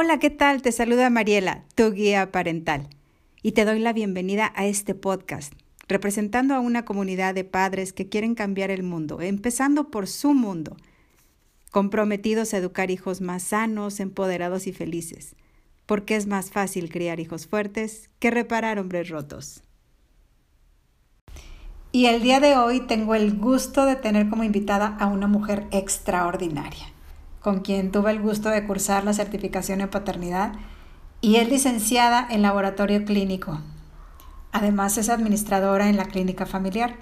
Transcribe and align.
Hola, 0.00 0.20
¿qué 0.20 0.30
tal? 0.30 0.62
Te 0.62 0.70
saluda 0.70 1.10
Mariela, 1.10 1.64
tu 1.74 1.90
guía 1.90 2.30
parental, 2.30 2.88
y 3.42 3.50
te 3.50 3.64
doy 3.64 3.80
la 3.80 3.92
bienvenida 3.92 4.52
a 4.54 4.64
este 4.64 4.94
podcast, 4.94 5.52
representando 5.88 6.54
a 6.54 6.60
una 6.60 6.84
comunidad 6.84 7.34
de 7.34 7.42
padres 7.42 7.92
que 7.92 8.08
quieren 8.08 8.36
cambiar 8.36 8.70
el 8.70 8.84
mundo, 8.84 9.20
empezando 9.20 9.90
por 9.90 10.06
su 10.06 10.34
mundo, 10.34 10.76
comprometidos 11.72 12.54
a 12.54 12.58
educar 12.58 12.92
hijos 12.92 13.20
más 13.20 13.42
sanos, 13.42 13.98
empoderados 13.98 14.68
y 14.68 14.72
felices, 14.72 15.34
porque 15.84 16.14
es 16.14 16.28
más 16.28 16.52
fácil 16.52 16.90
criar 16.90 17.18
hijos 17.18 17.48
fuertes 17.48 18.08
que 18.20 18.30
reparar 18.30 18.78
hombres 18.78 19.08
rotos. 19.08 19.64
Y 21.90 22.06
el 22.06 22.22
día 22.22 22.38
de 22.38 22.56
hoy 22.56 22.86
tengo 22.86 23.16
el 23.16 23.36
gusto 23.36 23.84
de 23.84 23.96
tener 23.96 24.28
como 24.28 24.44
invitada 24.44 24.96
a 25.00 25.08
una 25.08 25.26
mujer 25.26 25.66
extraordinaria 25.72 26.86
con 27.40 27.60
quien 27.60 27.92
tuve 27.92 28.10
el 28.10 28.20
gusto 28.20 28.50
de 28.50 28.66
cursar 28.66 29.04
la 29.04 29.12
certificación 29.12 29.80
en 29.80 29.88
paternidad 29.88 30.52
y 31.20 31.36
es 31.36 31.48
licenciada 31.48 32.26
en 32.30 32.42
laboratorio 32.42 33.04
clínico. 33.04 33.60
Además 34.52 34.98
es 34.98 35.08
administradora 35.08 35.88
en 35.88 35.96
la 35.96 36.06
clínica 36.06 36.46
familiar 36.46 36.96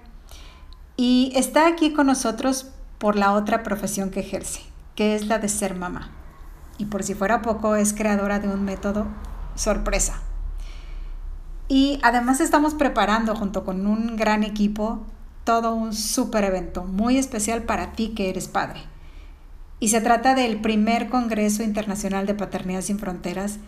y 0.97 1.33
está 1.35 1.67
aquí 1.67 1.93
con 1.93 2.07
nosotros 2.07 2.69
por 2.99 3.17
la 3.17 3.33
otra 3.33 3.63
profesión 3.63 4.11
que 4.11 4.21
ejerce, 4.21 4.61
que 4.95 5.15
es 5.15 5.27
la 5.27 5.39
de 5.39 5.49
ser 5.49 5.75
mamá. 5.75 6.11
Y 6.79 6.87
por 6.87 7.03
si 7.03 7.15
fuera 7.15 7.43
poco, 7.43 7.77
es 7.77 7.93
creadora 7.93 8.39
de 8.39 8.49
un 8.49 8.65
método 8.65 9.07
sorpresa. 9.55 10.21
Y 11.69 11.99
además 12.03 12.41
estamos 12.41 12.75
preparando 12.75 13.35
junto 13.35 13.65
con 13.65 13.87
un 13.87 14.17
gran 14.17 14.45
equipo 14.45 15.01
todo 15.45 15.75
un 15.75 15.93
super 15.95 16.45
evento 16.45 16.85
muy 16.85 17.19
especial 17.19 17.63
para 17.63 17.93
ti 17.93 18.09
que 18.11 18.29
eres 18.29 18.49
padre 18.49 18.83
y 19.79 19.89
se 19.89 20.01
trata 20.01 20.35
del 20.35 20.61
primer 20.61 21.09
Congreso 21.09 21.63
Internacional 21.63 22.27
de 22.27 22.35
Paternidad 22.35 22.83
sin 22.83 22.99
Fronteras, 22.99 23.59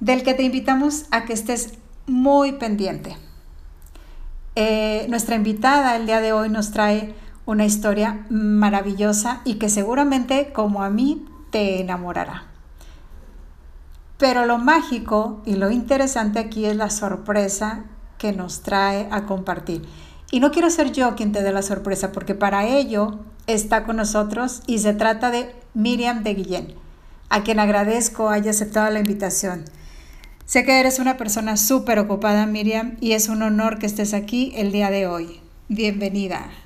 del 0.00 0.22
que 0.22 0.34
te 0.34 0.42
invitamos 0.42 1.06
a 1.10 1.24
que 1.24 1.32
estés 1.32 1.74
muy 2.06 2.52
pendiente. 2.52 3.16
Eh, 4.56 5.06
nuestra 5.08 5.34
invitada 5.34 5.96
el 5.96 6.06
día 6.06 6.20
de 6.20 6.32
hoy 6.32 6.48
nos 6.48 6.70
trae 6.70 7.14
una 7.46 7.64
historia 7.64 8.24
maravillosa 8.30 9.40
y 9.44 9.54
que 9.54 9.68
seguramente, 9.68 10.52
como 10.52 10.82
a 10.82 10.90
mí, 10.90 11.24
te 11.50 11.80
enamorará. 11.80 12.44
Pero 14.18 14.46
lo 14.46 14.58
mágico 14.58 15.42
y 15.44 15.56
lo 15.56 15.70
interesante 15.70 16.38
aquí 16.38 16.66
es 16.66 16.76
la 16.76 16.90
sorpresa 16.90 17.84
que 18.16 18.32
nos 18.32 18.62
trae 18.62 19.08
a 19.10 19.26
compartir. 19.26 19.82
Y 20.34 20.40
no 20.40 20.50
quiero 20.50 20.68
ser 20.68 20.90
yo 20.90 21.14
quien 21.14 21.30
te 21.30 21.44
dé 21.44 21.52
la 21.52 21.62
sorpresa, 21.62 22.10
porque 22.10 22.34
para 22.34 22.66
ello 22.66 23.20
está 23.46 23.84
con 23.84 23.94
nosotros 23.94 24.62
y 24.66 24.80
se 24.80 24.92
trata 24.92 25.30
de 25.30 25.54
Miriam 25.74 26.24
de 26.24 26.34
Guillén, 26.34 26.74
a 27.28 27.44
quien 27.44 27.60
agradezco 27.60 28.30
haya 28.30 28.50
aceptado 28.50 28.90
la 28.90 28.98
invitación. 28.98 29.64
Sé 30.44 30.64
que 30.64 30.80
eres 30.80 30.98
una 30.98 31.16
persona 31.16 31.56
súper 31.56 32.00
ocupada, 32.00 32.46
Miriam, 32.46 32.96
y 33.00 33.12
es 33.12 33.28
un 33.28 33.42
honor 33.44 33.78
que 33.78 33.86
estés 33.86 34.12
aquí 34.12 34.52
el 34.56 34.72
día 34.72 34.90
de 34.90 35.06
hoy. 35.06 35.40
Bienvenida. 35.68 36.63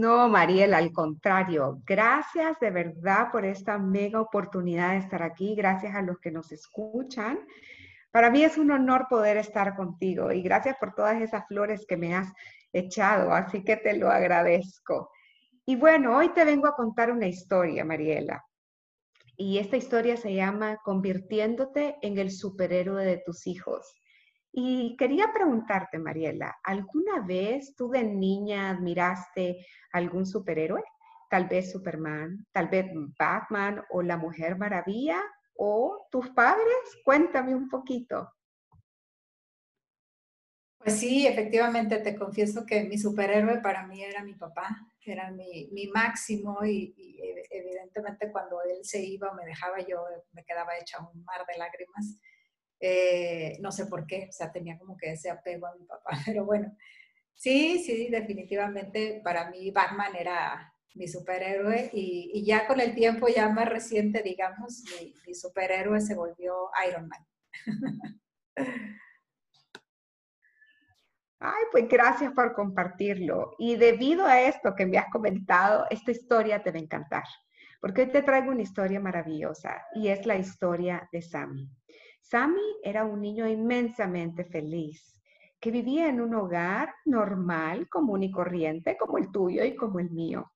No, 0.00 0.30
Mariela, 0.30 0.78
al 0.78 0.92
contrario, 0.92 1.82
gracias 1.84 2.58
de 2.58 2.70
verdad 2.70 3.30
por 3.30 3.44
esta 3.44 3.76
mega 3.76 4.18
oportunidad 4.18 4.92
de 4.92 4.96
estar 4.96 5.22
aquí, 5.22 5.54
gracias 5.54 5.94
a 5.94 6.00
los 6.00 6.18
que 6.20 6.30
nos 6.30 6.52
escuchan. 6.52 7.38
Para 8.10 8.30
mí 8.30 8.42
es 8.42 8.56
un 8.56 8.70
honor 8.70 9.08
poder 9.10 9.36
estar 9.36 9.76
contigo 9.76 10.32
y 10.32 10.40
gracias 10.40 10.78
por 10.80 10.94
todas 10.94 11.20
esas 11.20 11.46
flores 11.48 11.84
que 11.86 11.98
me 11.98 12.14
has 12.14 12.32
echado, 12.72 13.34
así 13.34 13.62
que 13.62 13.76
te 13.76 13.94
lo 13.98 14.10
agradezco. 14.10 15.10
Y 15.66 15.76
bueno, 15.76 16.16
hoy 16.16 16.30
te 16.30 16.46
vengo 16.46 16.66
a 16.66 16.76
contar 16.76 17.12
una 17.12 17.26
historia, 17.26 17.84
Mariela. 17.84 18.42
Y 19.36 19.58
esta 19.58 19.76
historia 19.76 20.16
se 20.16 20.32
llama 20.32 20.78
Convirtiéndote 20.82 21.98
en 22.00 22.16
el 22.16 22.30
superhéroe 22.30 23.04
de 23.04 23.18
tus 23.18 23.46
hijos. 23.46 23.99
Y 24.52 24.96
quería 24.96 25.32
preguntarte, 25.32 25.98
Mariela, 25.98 26.58
¿alguna 26.64 27.20
vez 27.20 27.74
tú 27.76 27.90
de 27.90 28.02
niña 28.02 28.70
admiraste 28.70 29.64
algún 29.92 30.26
superhéroe? 30.26 30.82
Tal 31.28 31.46
vez 31.46 31.70
Superman, 31.70 32.46
tal 32.50 32.68
vez 32.68 32.86
Batman 33.16 33.82
o 33.90 34.02
la 34.02 34.16
Mujer 34.16 34.58
Maravilla 34.58 35.22
o 35.54 36.08
tus 36.10 36.28
padres. 36.30 36.74
Cuéntame 37.04 37.54
un 37.54 37.68
poquito. 37.68 38.32
Pues 40.78 40.98
sí, 40.98 41.26
efectivamente, 41.26 41.98
te 41.98 42.16
confieso 42.16 42.64
que 42.66 42.84
mi 42.84 42.98
superhéroe 42.98 43.60
para 43.60 43.86
mí 43.86 44.02
era 44.02 44.24
mi 44.24 44.34
papá, 44.34 44.90
era 45.04 45.30
mi, 45.30 45.86
máximo 45.92 46.64
y, 46.64 46.94
y, 46.96 47.20
evidentemente 47.50 48.30
cuando 48.30 48.62
él 48.62 48.78
se 48.82 49.02
iba 49.04 49.30
o 49.30 49.34
me 49.34 49.44
dejaba 49.44 49.80
yo 49.80 50.04
me 50.32 50.44
quedaba 50.44 50.76
hecha 50.78 50.98
un 51.00 51.24
mar 51.24 51.44
de 51.46 51.58
lágrimas 51.58 52.20
eh, 52.80 53.58
no 53.60 53.70
sé 53.70 53.86
por 53.86 54.06
qué, 54.06 54.26
o 54.28 54.32
sea, 54.32 54.50
tenía 54.50 54.78
como 54.78 54.96
que 54.96 55.12
ese 55.12 55.30
apego 55.30 55.66
a 55.66 55.76
mi 55.76 55.84
papá, 55.84 56.10
pero 56.26 56.44
bueno, 56.44 56.74
sí, 57.34 57.78
sí, 57.84 58.08
definitivamente 58.10 59.20
para 59.22 59.50
mí 59.50 59.70
Batman 59.70 60.16
era 60.16 60.74
mi 60.94 61.06
superhéroe 61.06 61.90
y, 61.92 62.44
ya 62.44 62.66
con 62.66 62.80
el 62.80 62.94
tiempo 62.94 63.28
ya 63.28 63.48
más 63.48 63.68
reciente, 63.68 64.22
digamos, 64.22 64.82
mi, 64.98 65.14
mi 65.26 65.34
superhéroe 65.34 66.00
se 66.00 66.14
volvió 66.14 66.70
Iron 66.88 67.08
Man. 67.08 67.26
Ay, 71.42 71.64
pues 71.72 71.88
gracias 71.88 72.32
por 72.34 72.52
compartirlo. 72.52 73.54
Y 73.58 73.76
debido 73.76 74.26
a 74.26 74.42
esto 74.42 74.74
que 74.74 74.84
me 74.84 74.98
has 74.98 75.10
comentado, 75.10 75.86
esta 75.88 76.10
historia 76.10 76.62
te 76.62 76.70
va 76.70 76.76
a 76.76 76.82
encantar, 76.82 77.24
porque 77.80 78.02
hoy 78.02 78.10
te 78.10 78.22
traigo 78.22 78.50
una 78.50 78.60
historia 78.60 79.00
maravillosa 79.00 79.86
y 79.94 80.08
es 80.08 80.26
la 80.26 80.36
historia 80.36 81.08
de 81.10 81.22
Sammy. 81.22 81.70
Sammy 82.20 82.76
era 82.82 83.04
un 83.04 83.20
niño 83.20 83.48
inmensamente 83.48 84.44
feliz, 84.44 85.20
que 85.58 85.70
vivía 85.70 86.08
en 86.08 86.20
un 86.20 86.34
hogar 86.34 86.94
normal, 87.04 87.88
común 87.88 88.22
y 88.22 88.30
corriente, 88.30 88.96
como 88.96 89.18
el 89.18 89.30
tuyo 89.30 89.64
y 89.64 89.76
como 89.76 89.98
el 89.98 90.10
mío. 90.10 90.52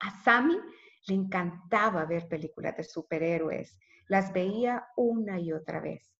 A 0.00 0.10
Sammy 0.22 0.58
le 1.06 1.14
encantaba 1.14 2.04
ver 2.04 2.28
películas 2.28 2.76
de 2.76 2.84
superhéroes, 2.84 3.78
las 4.08 4.32
veía 4.32 4.86
una 4.96 5.40
y 5.40 5.52
otra 5.52 5.80
vez. 5.80 6.12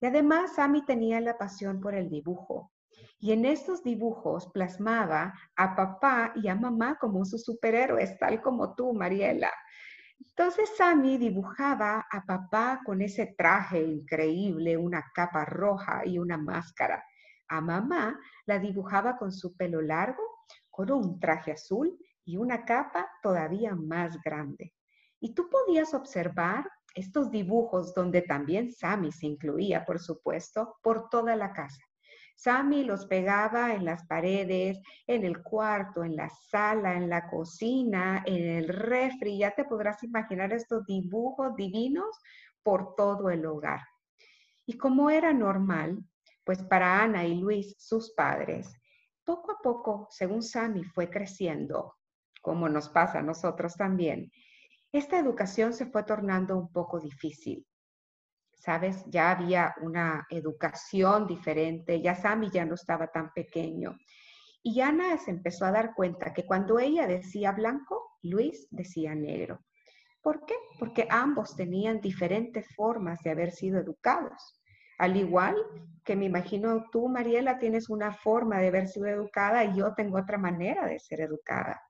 Y 0.00 0.06
además 0.06 0.54
Sammy 0.54 0.84
tenía 0.84 1.20
la 1.20 1.36
pasión 1.36 1.80
por 1.80 1.94
el 1.94 2.08
dibujo. 2.08 2.72
Y 3.18 3.32
en 3.32 3.44
estos 3.44 3.82
dibujos 3.82 4.50
plasmaba 4.52 5.34
a 5.56 5.76
papá 5.76 6.32
y 6.36 6.48
a 6.48 6.54
mamá 6.54 6.96
como 6.98 7.24
sus 7.24 7.44
superhéroes, 7.44 8.18
tal 8.18 8.40
como 8.40 8.74
tú, 8.74 8.94
Mariela. 8.94 9.50
Entonces 10.20 10.70
Sammy 10.76 11.16
dibujaba 11.16 12.06
a 12.10 12.24
papá 12.24 12.80
con 12.84 13.00
ese 13.00 13.34
traje 13.36 13.82
increíble, 13.82 14.76
una 14.76 15.10
capa 15.14 15.44
roja 15.44 16.02
y 16.04 16.18
una 16.18 16.36
máscara. 16.36 17.04
A 17.48 17.60
mamá 17.60 18.18
la 18.46 18.58
dibujaba 18.58 19.16
con 19.16 19.32
su 19.32 19.56
pelo 19.56 19.80
largo, 19.80 20.22
con 20.70 20.90
un 20.92 21.18
traje 21.18 21.52
azul 21.52 21.98
y 22.24 22.36
una 22.36 22.64
capa 22.64 23.10
todavía 23.22 23.74
más 23.74 24.20
grande. 24.22 24.74
Y 25.20 25.34
tú 25.34 25.48
podías 25.50 25.94
observar 25.94 26.70
estos 26.94 27.30
dibujos 27.30 27.94
donde 27.94 28.22
también 28.22 28.72
Sammy 28.72 29.12
se 29.12 29.26
incluía, 29.26 29.84
por 29.84 30.00
supuesto, 30.00 30.76
por 30.82 31.08
toda 31.08 31.36
la 31.36 31.52
casa. 31.52 31.82
Sammy 32.42 32.84
los 32.84 33.04
pegaba 33.04 33.74
en 33.74 33.84
las 33.84 34.06
paredes, 34.06 34.80
en 35.06 35.24
el 35.26 35.42
cuarto, 35.42 36.04
en 36.04 36.16
la 36.16 36.30
sala, 36.30 36.94
en 36.94 37.10
la 37.10 37.28
cocina, 37.28 38.22
en 38.24 38.56
el 38.56 38.68
refri. 38.68 39.36
Ya 39.36 39.50
te 39.50 39.66
podrás 39.66 40.02
imaginar 40.02 40.50
estos 40.54 40.86
dibujos 40.86 41.54
divinos 41.54 42.18
por 42.62 42.94
todo 42.94 43.28
el 43.28 43.44
hogar. 43.44 43.80
Y 44.64 44.78
como 44.78 45.10
era 45.10 45.34
normal, 45.34 46.02
pues 46.42 46.62
para 46.62 47.02
Ana 47.02 47.26
y 47.26 47.34
Luis, 47.34 47.74
sus 47.78 48.14
padres, 48.14 48.72
poco 49.22 49.52
a 49.52 49.58
poco, 49.62 50.08
según 50.08 50.42
Sammy 50.42 50.82
fue 50.82 51.10
creciendo, 51.10 51.96
como 52.40 52.70
nos 52.70 52.88
pasa 52.88 53.18
a 53.18 53.22
nosotros 53.22 53.74
también, 53.74 54.32
esta 54.92 55.18
educación 55.18 55.74
se 55.74 55.84
fue 55.84 56.04
tornando 56.04 56.56
un 56.56 56.72
poco 56.72 57.00
difícil. 57.00 57.66
¿Sabes? 58.60 59.04
Ya 59.06 59.30
había 59.30 59.74
una 59.80 60.26
educación 60.30 61.26
diferente, 61.26 62.00
ya 62.00 62.14
Sammy 62.14 62.50
ya 62.50 62.64
no 62.64 62.74
estaba 62.74 63.08
tan 63.08 63.32
pequeño. 63.32 63.96
Y 64.62 64.80
Ana 64.82 65.16
se 65.16 65.30
empezó 65.30 65.64
a 65.64 65.72
dar 65.72 65.94
cuenta 65.94 66.34
que 66.34 66.44
cuando 66.44 66.78
ella 66.78 67.06
decía 67.06 67.52
blanco, 67.52 68.18
Luis 68.22 68.68
decía 68.70 69.14
negro. 69.14 69.60
¿Por 70.22 70.44
qué? 70.44 70.54
Porque 70.78 71.06
ambos 71.08 71.56
tenían 71.56 72.00
diferentes 72.00 72.66
formas 72.76 73.22
de 73.22 73.30
haber 73.30 73.52
sido 73.52 73.80
educados. 73.80 74.60
Al 74.98 75.16
igual 75.16 75.56
que 76.04 76.14
me 76.14 76.26
imagino 76.26 76.84
tú, 76.92 77.08
Mariela, 77.08 77.58
tienes 77.58 77.88
una 77.88 78.12
forma 78.12 78.58
de 78.58 78.68
haber 78.68 78.86
sido 78.86 79.06
educada 79.06 79.64
y 79.64 79.78
yo 79.78 79.94
tengo 79.94 80.18
otra 80.18 80.36
manera 80.36 80.86
de 80.86 80.98
ser 80.98 81.22
educada. 81.22 81.80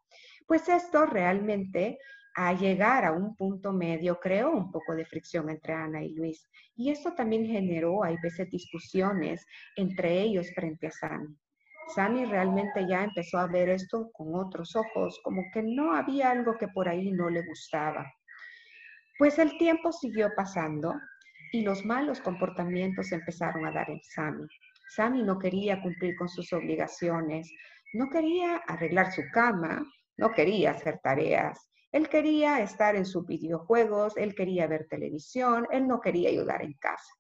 Pues 0.47 0.69
esto 0.69 1.07
realmente 1.07 1.99
a 2.43 2.55
llegar 2.55 3.05
a 3.05 3.13
un 3.13 3.37
punto 3.37 3.71
medio, 3.71 4.19
creó 4.19 4.51
un 4.51 4.73
poco 4.73 4.95
de 4.95 5.05
fricción 5.05 5.51
entre 5.51 5.75
Ana 5.75 6.03
y 6.03 6.15
Luis. 6.15 6.49
Y 6.75 6.91
esto 6.91 7.13
también 7.13 7.45
generó, 7.45 8.03
hay 8.03 8.17
veces, 8.23 8.49
discusiones 8.51 9.45
entre 9.77 10.23
ellos 10.23 10.51
frente 10.55 10.87
a 10.87 10.91
Sammy. 10.91 11.37
Sammy 11.95 12.25
realmente 12.25 12.87
ya 12.89 13.05
empezó 13.05 13.37
a 13.37 13.47
ver 13.47 13.69
esto 13.69 14.11
con 14.13 14.35
otros 14.35 14.75
ojos, 14.75 15.21
como 15.23 15.43
que 15.53 15.63
no 15.63 15.95
había 15.95 16.31
algo 16.31 16.57
que 16.57 16.69
por 16.69 16.89
ahí 16.89 17.13
no 17.13 17.29
le 17.29 17.47
gustaba. 17.47 18.11
Pues 19.19 19.39
el 19.39 19.59
tiempo 19.59 19.93
siguió 19.93 20.31
pasando 20.35 20.95
y 21.53 21.61
los 21.61 21.85
malos 21.85 22.23
comportamientos 22.23 23.13
empezaron 23.13 23.67
a 23.67 23.73
dar 23.73 23.91
en 23.91 24.01
Sammy. 24.15 24.47
Sammy 24.97 25.23
no 25.25 25.39
quería 25.39 25.83
cumplir 25.83 26.17
con 26.17 26.31
sus 26.31 26.51
obligaciones, 26.55 27.53
no 27.93 28.09
quería 28.09 28.63
arreglar 28.67 29.13
su 29.13 29.21
cama, 29.31 29.85
no 30.17 30.31
quería 30.33 30.71
hacer 30.71 31.01
tareas, 31.03 31.70
él 31.93 32.09
quería 32.09 32.61
estar 32.61 32.95
en 32.95 33.05
sus 33.05 33.27
videojuegos, 33.27 34.17
él 34.17 34.35
quería 34.35 34.67
ver 34.67 34.87
televisión, 34.89 35.67
él 35.71 35.87
no 35.89 36.01
quería 36.01 36.29
ayudar 36.29 36.63
en 36.63 36.75
casa. 36.75 37.13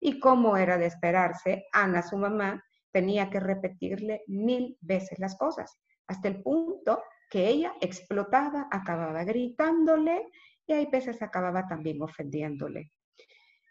Y 0.00 0.18
como 0.18 0.56
era 0.56 0.78
de 0.78 0.86
esperarse, 0.86 1.66
Ana, 1.72 2.02
su 2.02 2.16
mamá, 2.16 2.62
tenía 2.90 3.28
que 3.28 3.40
repetirle 3.40 4.22
mil 4.26 4.78
veces 4.80 5.18
las 5.18 5.36
cosas, 5.36 5.78
hasta 6.06 6.28
el 6.28 6.42
punto 6.42 7.02
que 7.28 7.48
ella 7.48 7.74
explotaba, 7.80 8.68
acababa 8.70 9.24
gritándole 9.24 10.30
y 10.66 10.72
hay 10.72 10.86
veces 10.86 11.20
acababa 11.20 11.66
también 11.66 12.00
ofendiéndole. 12.00 12.92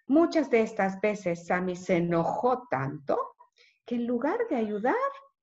Muchas 0.08 0.50
de 0.50 0.62
estas 0.62 1.00
veces 1.00 1.48
Sammy 1.48 1.76
se 1.76 1.98
enojó 1.98 2.68
tanto 2.70 3.18
que 3.86 3.96
en 3.96 4.06
lugar 4.06 4.38
de 4.50 4.58
ayudar, 4.58 4.94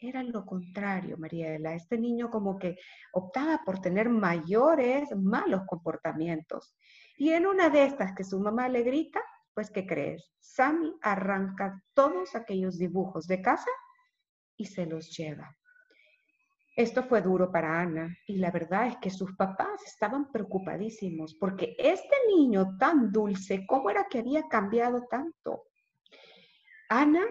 era 0.01 0.23
lo 0.23 0.47
contrario, 0.47 1.17
Mariela. 1.19 1.75
Este 1.75 1.99
niño 1.99 2.31
como 2.31 2.59
que 2.59 2.77
optaba 3.13 3.61
por 3.65 3.81
tener 3.81 4.09
mayores 4.09 5.15
malos 5.15 5.63
comportamientos. 5.67 6.75
Y 7.17 7.31
en 7.31 7.47
una 7.47 7.69
de 7.69 7.85
estas 7.85 8.15
que 8.15 8.25
su 8.25 8.41
mamá 8.41 8.69
le 8.69 8.83
grita, 8.83 9.21
pues 9.53 9.71
¿qué 9.71 9.87
crees? 9.87 10.33
Sammy 10.39 10.95
arranca 11.03 11.83
todos 11.93 12.35
aquellos 12.35 12.79
dibujos 12.79 13.27
de 13.27 13.43
casa 13.43 13.71
y 14.57 14.65
se 14.65 14.87
los 14.87 15.15
lleva. 15.17 15.55
Esto 16.77 17.03
fue 17.03 17.21
duro 17.21 17.53
para 17.53 17.81
Ana 17.81 18.17
y 18.27 18.37
la 18.37 18.51
verdad 18.51 18.87
es 18.87 18.97
que 18.99 19.11
sus 19.11 19.37
papás 19.37 19.83
estaban 19.85 20.33
preocupadísimos 20.33 21.35
porque 21.35 21.75
este 21.79 22.17
niño 22.29 22.79
tan 22.79 23.13
dulce, 23.13 23.67
¿cómo 23.67 23.91
era 23.91 24.07
que 24.09 24.21
había 24.21 24.49
cambiado 24.49 25.07
tanto? 25.11 25.65
Ana 26.89 27.27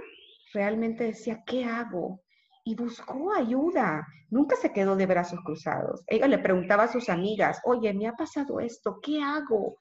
realmente 0.53 1.05
decía, 1.05 1.41
¿qué 1.45 1.65
hago? 1.65 2.21
Y 2.69 2.75
buscó 2.75 3.33
ayuda. 3.33 4.05
Nunca 4.29 4.55
se 4.55 4.71
quedó 4.71 4.95
de 4.95 5.07
brazos 5.07 5.39
cruzados. 5.43 6.03
Ella 6.05 6.27
le 6.27 6.37
preguntaba 6.37 6.83
a 6.83 6.87
sus 6.87 7.09
amigas, 7.09 7.59
oye, 7.63 7.91
me 7.95 8.07
ha 8.07 8.13
pasado 8.13 8.59
esto, 8.59 8.99
¿qué 9.01 9.23
hago? 9.23 9.77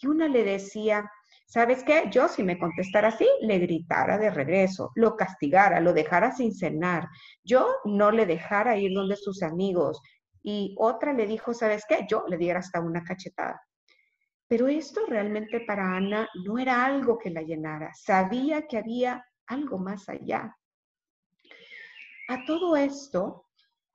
Y 0.00 0.06
una 0.06 0.26
le 0.26 0.42
decía, 0.42 1.04
¿sabes 1.44 1.84
qué? 1.84 2.04
Yo 2.10 2.28
si 2.28 2.42
me 2.42 2.58
contestara 2.58 3.08
así, 3.08 3.28
le 3.42 3.58
gritara 3.58 4.16
de 4.16 4.30
regreso, 4.30 4.90
lo 4.94 5.16
castigara, 5.16 5.80
lo 5.80 5.92
dejara 5.92 6.32
sin 6.32 6.54
cenar. 6.54 7.08
Yo 7.44 7.66
no 7.84 8.10
le 8.10 8.24
dejara 8.24 8.78
ir 8.78 8.94
donde 8.94 9.16
sus 9.16 9.42
amigos. 9.42 10.00
Y 10.42 10.74
otra 10.78 11.12
le 11.12 11.26
dijo, 11.26 11.52
¿sabes 11.52 11.84
qué? 11.86 12.06
Yo 12.08 12.24
le 12.26 12.38
diera 12.38 12.60
hasta 12.60 12.80
una 12.80 13.04
cachetada. 13.04 13.60
Pero 14.48 14.66
esto 14.66 15.02
realmente 15.06 15.60
para 15.60 15.94
Ana 15.94 16.26
no 16.46 16.58
era 16.58 16.86
algo 16.86 17.18
que 17.18 17.28
la 17.28 17.42
llenara. 17.42 17.92
Sabía 17.92 18.66
que 18.66 18.78
había 18.78 19.26
algo 19.46 19.76
más 19.76 20.08
allá. 20.08 20.56
A 22.30 22.44
todo 22.44 22.76
esto, 22.76 23.48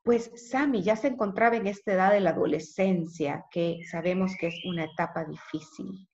pues 0.03 0.29
Sammy 0.49 0.83
ya 0.83 0.97
se 0.97 1.07
encontraba 1.07 1.55
en 1.55 1.67
esta 1.67 1.93
edad 1.93 2.11
de 2.11 2.19
la 2.19 2.31
adolescencia, 2.31 3.45
que 3.49 3.79
sabemos 3.89 4.33
que 4.37 4.47
es 4.47 4.55
una 4.65 4.83
etapa 4.83 5.23
difícil. 5.23 6.09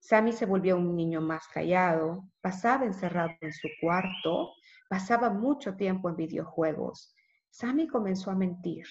Sammy 0.00 0.32
se 0.32 0.46
volvió 0.46 0.78
un 0.78 0.96
niño 0.96 1.20
más 1.20 1.46
callado, 1.48 2.24
pasaba 2.40 2.86
encerrado 2.86 3.34
en 3.42 3.52
su 3.52 3.68
cuarto, 3.82 4.54
pasaba 4.88 5.28
mucho 5.28 5.76
tiempo 5.76 6.08
en 6.08 6.16
videojuegos. 6.16 7.14
Sammy 7.50 7.86
comenzó 7.86 8.30
a 8.30 8.34
mentir. 8.34 8.86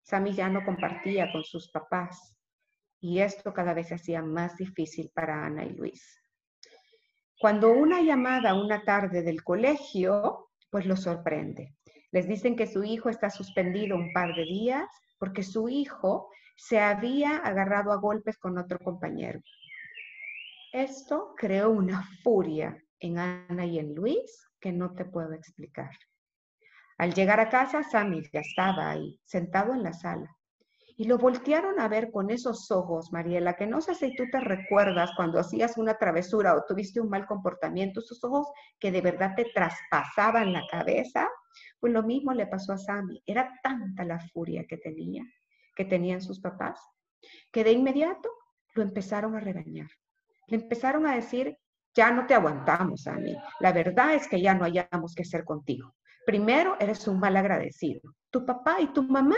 Sammy 0.00 0.32
ya 0.32 0.48
no 0.48 0.64
compartía 0.64 1.30
con 1.30 1.44
sus 1.44 1.70
papás 1.70 2.34
y 2.98 3.18
esto 3.18 3.52
cada 3.52 3.74
vez 3.74 3.88
se 3.88 3.96
hacía 3.96 4.22
más 4.22 4.56
difícil 4.56 5.12
para 5.14 5.44
Ana 5.44 5.66
y 5.66 5.74
Luis. 5.74 6.18
Cuando 7.38 7.72
una 7.72 8.00
llamada 8.00 8.54
una 8.54 8.84
tarde 8.84 9.20
del 9.20 9.44
colegio, 9.44 10.48
pues 10.70 10.86
lo 10.86 10.96
sorprende. 10.96 11.75
Les 12.12 12.26
dicen 12.28 12.56
que 12.56 12.66
su 12.66 12.84
hijo 12.84 13.08
está 13.08 13.30
suspendido 13.30 13.96
un 13.96 14.12
par 14.12 14.34
de 14.34 14.44
días 14.44 14.88
porque 15.18 15.42
su 15.42 15.68
hijo 15.68 16.28
se 16.56 16.80
había 16.80 17.38
agarrado 17.38 17.92
a 17.92 17.96
golpes 17.96 18.38
con 18.38 18.58
otro 18.58 18.78
compañero. 18.78 19.40
Esto 20.72 21.34
creó 21.36 21.70
una 21.70 22.02
furia 22.22 22.76
en 23.00 23.18
Ana 23.18 23.64
y 23.66 23.78
en 23.78 23.94
Luis 23.94 24.48
que 24.60 24.72
no 24.72 24.94
te 24.94 25.04
puedo 25.04 25.32
explicar. 25.32 25.90
Al 26.98 27.12
llegar 27.12 27.40
a 27.40 27.50
casa, 27.50 27.82
Sammy 27.82 28.22
ya 28.32 28.40
estaba 28.40 28.90
ahí, 28.90 29.20
sentado 29.24 29.74
en 29.74 29.82
la 29.82 29.92
sala. 29.92 30.34
Y 30.98 31.04
lo 31.04 31.18
voltearon 31.18 31.78
a 31.78 31.88
ver 31.88 32.10
con 32.10 32.30
esos 32.30 32.70
ojos, 32.70 33.12
Mariela, 33.12 33.54
que 33.54 33.66
no 33.66 33.82
sé 33.82 33.94
si 33.94 34.16
tú 34.16 34.24
te 34.32 34.40
recuerdas 34.40 35.10
cuando 35.14 35.38
hacías 35.38 35.76
una 35.76 35.98
travesura 35.98 36.54
o 36.54 36.64
tuviste 36.66 37.02
un 37.02 37.10
mal 37.10 37.26
comportamiento, 37.26 38.00
esos 38.00 38.24
ojos 38.24 38.46
que 38.78 38.90
de 38.90 39.02
verdad 39.02 39.34
te 39.36 39.44
traspasaban 39.44 40.54
la 40.54 40.62
cabeza 40.70 41.28
pues 41.80 41.92
lo 41.92 42.02
mismo 42.02 42.32
le 42.32 42.46
pasó 42.46 42.72
a 42.72 42.78
Sammy. 42.78 43.22
Era 43.26 43.58
tanta 43.62 44.04
la 44.04 44.18
furia 44.18 44.64
que 44.68 44.76
tenía, 44.76 45.24
que 45.74 45.84
tenían 45.84 46.20
sus 46.20 46.40
papás, 46.40 46.80
que 47.52 47.64
de 47.64 47.72
inmediato 47.72 48.30
lo 48.74 48.82
empezaron 48.82 49.36
a 49.36 49.40
regañar. 49.40 49.88
Le 50.48 50.56
empezaron 50.56 51.06
a 51.06 51.14
decir, 51.14 51.58
ya 51.94 52.10
no 52.10 52.26
te 52.26 52.34
aguantamos, 52.34 53.02
Sammy. 53.02 53.36
La 53.60 53.72
verdad 53.72 54.14
es 54.14 54.28
que 54.28 54.40
ya 54.40 54.54
no 54.54 54.64
hayamos 54.64 55.14
que 55.14 55.22
hacer 55.22 55.44
contigo. 55.44 55.94
Primero, 56.26 56.76
eres 56.78 57.06
un 57.08 57.18
mal 57.18 57.36
agradecido. 57.36 58.00
Tu 58.30 58.44
papá 58.44 58.76
y 58.80 58.88
tu 58.88 59.02
mamá, 59.02 59.36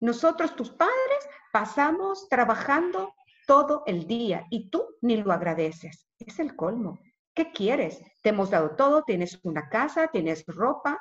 nosotros, 0.00 0.54
tus 0.54 0.70
padres, 0.70 1.28
pasamos 1.52 2.28
trabajando 2.28 3.14
todo 3.46 3.82
el 3.86 4.06
día 4.06 4.46
y 4.50 4.70
tú 4.70 4.84
ni 5.00 5.16
lo 5.16 5.32
agradeces. 5.32 6.06
Es 6.18 6.38
el 6.38 6.54
colmo. 6.54 7.00
¿Qué 7.34 7.50
quieres? 7.50 8.02
Te 8.22 8.28
hemos 8.28 8.50
dado 8.50 8.76
todo, 8.76 9.02
tienes 9.02 9.40
una 9.42 9.68
casa, 9.68 10.08
tienes 10.08 10.44
ropa, 10.46 11.00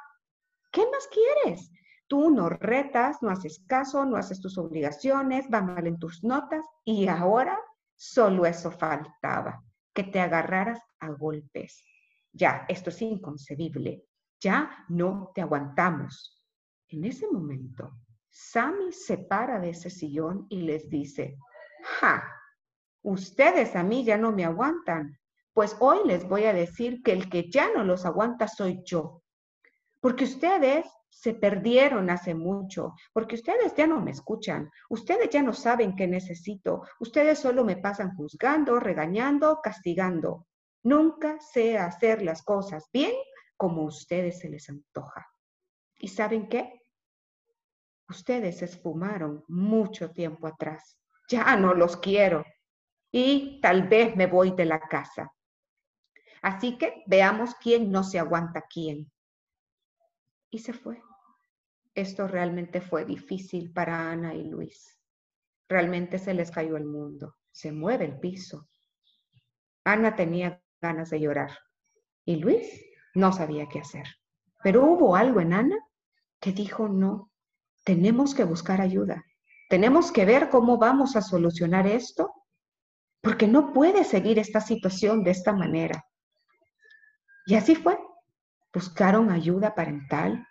¿Qué 0.71 0.89
más 0.89 1.07
quieres? 1.07 1.69
Tú 2.07 2.31
no 2.31 2.49
retas, 2.49 3.21
no 3.21 3.29
haces 3.29 3.63
caso, 3.67 4.05
no 4.05 4.15
haces 4.15 4.39
tus 4.39 4.57
obligaciones, 4.57 5.47
va 5.53 5.61
mal 5.61 5.85
en 5.85 5.99
tus 5.99 6.23
notas 6.23 6.65
y 6.85 7.07
ahora 7.07 7.59
solo 7.95 8.45
eso 8.45 8.71
faltaba, 8.71 9.63
que 9.93 10.03
te 10.03 10.19
agarraras 10.19 10.79
a 10.99 11.09
golpes. 11.09 11.83
Ya, 12.33 12.65
esto 12.69 12.89
es 12.89 13.01
inconcebible. 13.01 14.05
Ya 14.39 14.85
no 14.87 15.31
te 15.35 15.41
aguantamos. 15.41 16.41
En 16.87 17.03
ese 17.03 17.27
momento, 17.29 17.91
Sammy 18.29 18.91
se 18.93 19.17
para 19.17 19.59
de 19.59 19.71
ese 19.71 19.89
sillón 19.89 20.47
y 20.49 20.61
les 20.61 20.89
dice, 20.89 21.37
ja, 21.99 22.23
ustedes 23.03 23.75
a 23.75 23.83
mí 23.83 24.05
ya 24.05 24.17
no 24.17 24.31
me 24.31 24.45
aguantan. 24.45 25.19
Pues 25.53 25.75
hoy 25.79 25.99
les 26.05 26.27
voy 26.27 26.45
a 26.45 26.53
decir 26.53 27.03
que 27.03 27.11
el 27.11 27.29
que 27.29 27.49
ya 27.49 27.71
no 27.73 27.83
los 27.83 28.05
aguanta 28.05 28.47
soy 28.47 28.81
yo 28.85 29.20
porque 30.01 30.23
ustedes 30.25 30.87
se 31.09 31.35
perdieron 31.35 32.09
hace 32.09 32.33
mucho, 32.33 32.95
porque 33.13 33.35
ustedes 33.35 33.75
ya 33.75 33.85
no 33.85 34.01
me 34.01 34.11
escuchan, 34.11 34.69
ustedes 34.89 35.29
ya 35.29 35.43
no 35.43 35.53
saben 35.53 35.95
qué 35.95 36.07
necesito, 36.07 36.81
ustedes 36.99 37.37
solo 37.39 37.63
me 37.63 37.77
pasan 37.77 38.15
juzgando, 38.15 38.79
regañando, 38.79 39.59
castigando. 39.61 40.47
Nunca 40.83 41.39
sé 41.39 41.77
hacer 41.77 42.23
las 42.23 42.41
cosas 42.41 42.89
bien 42.91 43.13
como 43.55 43.83
a 43.83 43.85
ustedes 43.85 44.39
se 44.39 44.49
les 44.49 44.67
antoja. 44.69 45.27
¿Y 45.99 46.07
saben 46.07 46.49
qué? 46.49 46.81
Ustedes 48.09 48.57
se 48.57 48.65
esfumaron 48.65 49.43
mucho 49.47 50.09
tiempo 50.09 50.47
atrás. 50.47 50.97
Ya 51.29 51.55
no 51.55 51.75
los 51.75 51.97
quiero. 51.97 52.43
Y 53.11 53.61
tal 53.61 53.87
vez 53.87 54.15
me 54.15 54.25
voy 54.25 54.51
de 54.51 54.65
la 54.65 54.79
casa. 54.79 55.31
Así 56.41 56.79
que 56.79 57.03
veamos 57.05 57.53
quién 57.55 57.91
no 57.91 58.03
se 58.03 58.17
aguanta 58.17 58.63
quién 58.67 59.10
y 60.51 60.59
se 60.59 60.73
fue. 60.73 61.01
Esto 61.95 62.27
realmente 62.27 62.81
fue 62.81 63.05
difícil 63.05 63.73
para 63.73 64.11
Ana 64.11 64.35
y 64.35 64.43
Luis. 64.43 64.99
Realmente 65.67 66.19
se 66.19 66.33
les 66.33 66.51
cayó 66.51 66.77
el 66.77 66.85
mundo, 66.85 67.37
se 67.51 67.71
mueve 67.71 68.05
el 68.05 68.19
piso. 68.19 68.67
Ana 69.83 70.15
tenía 70.15 70.61
ganas 70.81 71.09
de 71.09 71.21
llorar 71.21 71.57
y 72.25 72.35
Luis 72.35 72.85
no 73.15 73.31
sabía 73.31 73.67
qué 73.67 73.79
hacer. 73.79 74.05
Pero 74.63 74.85
hubo 74.85 75.15
algo 75.15 75.41
en 75.41 75.53
Ana 75.53 75.77
que 76.39 76.51
dijo, 76.51 76.87
no, 76.87 77.31
tenemos 77.83 78.35
que 78.35 78.43
buscar 78.43 78.81
ayuda. 78.81 79.23
Tenemos 79.69 80.11
que 80.11 80.25
ver 80.25 80.49
cómo 80.49 80.77
vamos 80.77 81.15
a 81.15 81.21
solucionar 81.21 81.87
esto, 81.87 82.33
porque 83.21 83.47
no 83.47 83.73
puede 83.73 84.03
seguir 84.03 84.37
esta 84.39 84.59
situación 84.59 85.23
de 85.23 85.31
esta 85.31 85.53
manera. 85.53 86.05
Y 87.45 87.55
así 87.55 87.75
fue 87.75 87.97
buscaron 88.73 89.29
ayuda 89.31 89.75
parental, 89.75 90.47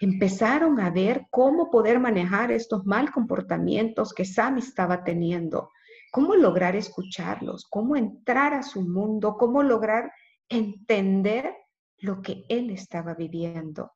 empezaron 0.00 0.80
a 0.80 0.90
ver 0.90 1.26
cómo 1.30 1.70
poder 1.70 2.00
manejar 2.00 2.50
estos 2.52 2.84
mal 2.86 3.10
comportamientos 3.10 4.12
que 4.12 4.24
Sammy 4.24 4.60
estaba 4.60 5.04
teniendo, 5.04 5.70
cómo 6.12 6.34
lograr 6.34 6.76
escucharlos, 6.76 7.66
cómo 7.70 7.96
entrar 7.96 8.54
a 8.54 8.62
su 8.62 8.82
mundo, 8.82 9.36
cómo 9.36 9.62
lograr 9.62 10.12
entender 10.48 11.54
lo 11.98 12.20
que 12.22 12.44
él 12.48 12.70
estaba 12.70 13.14
viviendo. 13.14 13.92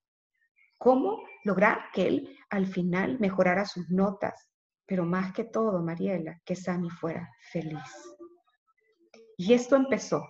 cómo 0.78 1.22
lograr 1.44 1.90
que 1.92 2.06
él 2.06 2.36
al 2.50 2.66
final 2.66 3.18
mejorara 3.18 3.64
sus 3.64 3.90
notas, 3.90 4.48
pero 4.86 5.04
más 5.04 5.32
que 5.32 5.44
todo, 5.44 5.82
Mariela, 5.82 6.40
que 6.44 6.54
Sammy 6.54 6.88
fuera 6.88 7.28
feliz. 7.50 8.16
Y 9.36 9.52
esto 9.52 9.76
empezó. 9.76 10.22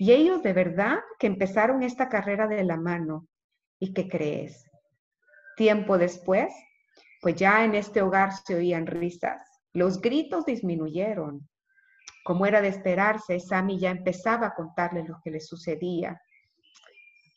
Y 0.00 0.12
ellos 0.12 0.42
de 0.42 0.54
verdad 0.54 1.00
que 1.18 1.26
empezaron 1.26 1.82
esta 1.82 2.08
carrera 2.08 2.48
de 2.48 2.64
la 2.64 2.78
mano. 2.78 3.28
¿Y 3.78 3.92
qué 3.92 4.08
crees? 4.08 4.64
Tiempo 5.58 5.98
después, 5.98 6.50
pues 7.20 7.36
ya 7.36 7.66
en 7.66 7.74
este 7.74 8.00
hogar 8.00 8.32
se 8.32 8.54
oían 8.54 8.86
risas. 8.86 9.42
Los 9.74 10.00
gritos 10.00 10.46
disminuyeron. 10.46 11.46
Como 12.24 12.46
era 12.46 12.62
de 12.62 12.68
esperarse, 12.68 13.40
Sammy 13.40 13.78
ya 13.78 13.90
empezaba 13.90 14.46
a 14.46 14.54
contarle 14.54 15.04
lo 15.06 15.20
que 15.22 15.32
le 15.32 15.40
sucedía. 15.40 16.18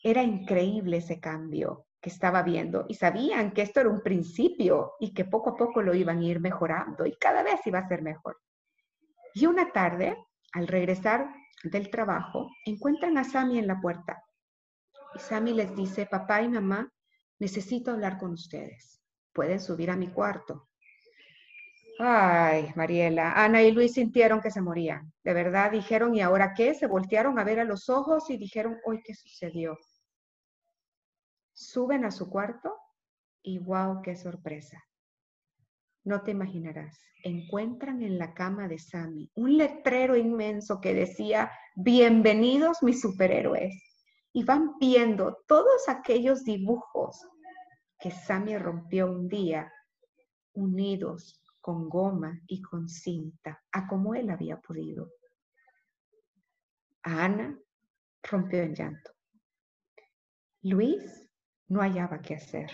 Era 0.01 0.23
increíble 0.23 0.97
ese 0.97 1.19
cambio 1.19 1.87
que 1.99 2.11
estaba 2.11 2.43
viendo 2.43 2.85
y 2.87 2.93
sabían 2.93 3.51
que 3.51 3.63
esto 3.63 3.81
era 3.81 3.89
un 3.89 4.01
principio 4.01 4.93
y 5.01 5.13
que 5.13 5.25
poco 5.25 5.49
a 5.49 5.57
poco 5.57 5.81
lo 5.81 5.93
iban 5.93 6.19
a 6.19 6.23
ir 6.23 6.39
mejorando 6.39 7.05
y 7.05 7.17
cada 7.17 7.43
vez 7.43 7.59
iba 7.65 7.79
a 7.79 7.87
ser 7.89 8.01
mejor. 8.03 8.37
Y 9.33 9.47
una 9.47 9.73
tarde, 9.73 10.15
al 10.53 10.69
regresar 10.69 11.27
del 11.63 11.89
trabajo, 11.89 12.49
encuentran 12.65 13.17
a 13.17 13.23
Sammy 13.23 13.59
en 13.59 13.67
la 13.67 13.79
puerta. 13.79 14.23
Y 15.15 15.19
Sammy 15.19 15.53
les 15.53 15.75
dice, 15.75 16.05
papá 16.05 16.41
y 16.41 16.49
mamá, 16.49 16.91
necesito 17.39 17.91
hablar 17.91 18.17
con 18.17 18.31
ustedes. 18.31 19.01
Pueden 19.31 19.59
subir 19.59 19.89
a 19.89 19.95
mi 19.95 20.09
cuarto. 20.09 20.67
Ay, 21.99 22.71
Mariela, 22.75 23.33
Ana 23.33 23.61
y 23.61 23.71
Luis 23.71 23.93
sintieron 23.93 24.41
que 24.41 24.51
se 24.51 24.61
morían. 24.61 25.13
De 25.23 25.33
verdad 25.33 25.71
dijeron, 25.71 26.15
¿y 26.15 26.21
ahora 26.21 26.53
qué? 26.53 26.73
Se 26.73 26.87
voltearon 26.87 27.37
a 27.37 27.43
ver 27.43 27.59
a 27.59 27.65
los 27.65 27.89
ojos 27.89 28.29
y 28.29 28.37
dijeron, 28.37 28.77
hoy, 28.85 29.01
¿qué 29.03 29.13
sucedió? 29.13 29.77
Suben 31.53 32.03
a 32.03 32.11
su 32.11 32.29
cuarto 32.29 32.75
y 33.43 33.59
wow, 33.59 34.01
qué 34.01 34.15
sorpresa. 34.15 34.83
No 36.05 36.21
te 36.21 36.31
imaginarás, 36.31 36.99
encuentran 37.23 38.01
en 38.03 38.17
la 38.17 38.33
cama 38.33 38.67
de 38.67 38.77
Sammy 38.77 39.31
un 39.35 39.57
letrero 39.57 40.17
inmenso 40.17 40.81
que 40.81 40.93
decía, 40.93 41.49
bienvenidos 41.75 42.83
mis 42.83 42.99
superhéroes. 42.99 43.73
Y 44.33 44.43
van 44.43 44.77
viendo 44.79 45.37
todos 45.47 45.87
aquellos 45.87 46.43
dibujos 46.43 47.25
que 47.99 48.11
Sammy 48.11 48.57
rompió 48.57 49.09
un 49.09 49.29
día, 49.29 49.71
unidos 50.53 51.41
con 51.61 51.87
goma 51.87 52.41
y 52.47 52.61
con 52.61 52.89
cinta, 52.89 53.63
a 53.71 53.87
como 53.87 54.13
él 54.15 54.29
había 54.29 54.59
podido. 54.59 55.09
Ana 57.03 57.57
rompió 58.23 58.61
en 58.61 58.75
llanto. 58.75 59.11
Luis 60.63 61.29
no 61.69 61.79
hallaba 61.79 62.21
qué 62.21 62.35
hacer. 62.35 62.71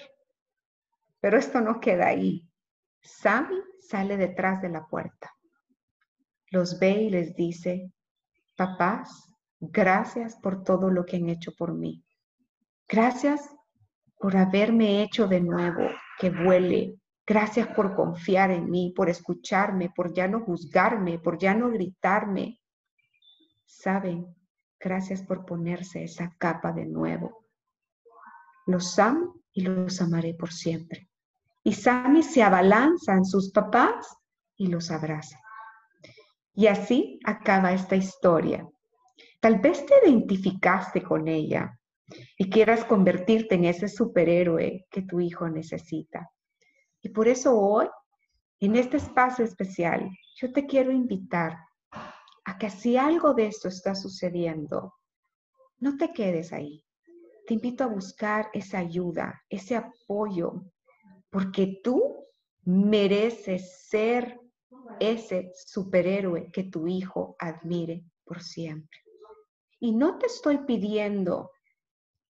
Pero 1.20 1.38
esto 1.38 1.62
no 1.62 1.80
queda 1.80 2.08
ahí. 2.08 2.49
Sammy 3.02 3.62
sale 3.80 4.18
detrás 4.18 4.62
de 4.62 4.70
la 4.70 4.86
puerta. 4.88 5.32
Los 6.52 6.80
ve 6.80 6.92
y 6.92 7.10
les 7.10 7.36
dice, 7.36 7.92
papás, 8.56 9.34
gracias 9.60 10.36
por 10.38 10.64
todo 10.64 10.90
lo 10.90 11.06
que 11.06 11.18
han 11.18 11.30
hecho 11.30 11.54
por 11.56 11.74
mí. 11.74 12.04
Gracias 12.88 13.56
por 14.18 14.36
haberme 14.36 15.04
hecho 15.04 15.28
de 15.28 15.42
nuevo 15.42 15.90
que 16.18 16.30
vuele. 16.30 16.96
Gracias 17.26 17.68
por 17.68 17.96
confiar 17.96 18.50
en 18.50 18.70
mí, 18.70 18.92
por 18.96 19.10
escucharme, 19.10 19.92
por 19.96 20.14
ya 20.14 20.28
no 20.28 20.42
juzgarme, 20.42 21.20
por 21.20 21.38
ya 21.38 21.54
no 21.54 21.70
gritarme. 21.70 22.60
Saben, 23.66 24.36
gracias 24.80 25.22
por 25.22 25.46
ponerse 25.46 26.04
esa 26.04 26.36
capa 26.40 26.72
de 26.74 26.88
nuevo. 26.88 27.46
Los 28.66 28.98
amo 28.98 29.36
y 29.54 29.62
los 29.62 30.02
amaré 30.02 30.34
por 30.34 30.52
siempre. 30.52 31.09
Y 31.64 31.74
Sammy 31.74 32.24
se 32.24 32.42
abalanza 32.42 33.14
en 33.14 33.26
sus 33.26 33.52
papás 33.52 34.16
y 34.56 34.68
los 34.68 34.92
abraza. 34.92 35.40
Y 36.54 36.68
así 36.68 37.20
acaba 37.24 37.74
esta 37.74 37.96
historia. 37.96 38.68
Tal 39.40 39.60
vez 39.60 39.86
te 39.86 39.94
identificaste 40.06 41.04
con 41.04 41.28
ella 41.28 41.78
y 42.38 42.50
quieras 42.50 42.84
convertirte 42.86 43.56
en 43.56 43.66
ese 43.66 43.88
superhéroe 43.88 44.86
que 44.90 45.02
tu 45.04 45.20
hijo 45.20 45.48
necesita. 45.48 46.30
Y 47.02 47.10
por 47.10 47.28
eso 47.28 47.58
hoy, 47.58 47.88
en 48.60 48.76
este 48.76 48.98
espacio 48.98 49.46
especial, 49.46 50.10
yo 50.36 50.52
te 50.52 50.66
quiero 50.66 50.92
invitar 50.92 51.58
a 52.46 52.58
que 52.58 52.70
si 52.70 52.98
algo 52.98 53.34
de 53.34 53.48
esto 53.48 53.68
está 53.68 53.96
sucediendo, 53.96 54.96
no 55.78 55.96
te 55.96 56.12
quedes 56.12 56.52
ahí 56.52 56.84
te 57.50 57.56
invito 57.56 57.84
a 57.84 57.88
buscar 57.88 58.52
esa 58.54 58.78
ayuda, 58.78 59.42
ese 59.50 59.76
apoyo, 59.76 60.66
porque 61.30 61.80
tú 61.84 62.26
mereces 62.64 63.88
ser 63.88 64.40
ese 65.00 65.52
superhéroe 65.56 66.52
que 66.52 66.64
tu 66.64 66.88
hijo 66.88 67.36
admire 67.40 68.04
por 68.24 68.42
siempre. 68.42 69.00
Y 69.80 69.94
no 69.94 70.18
te 70.18 70.26
estoy 70.26 70.60
pidiendo 70.60 71.52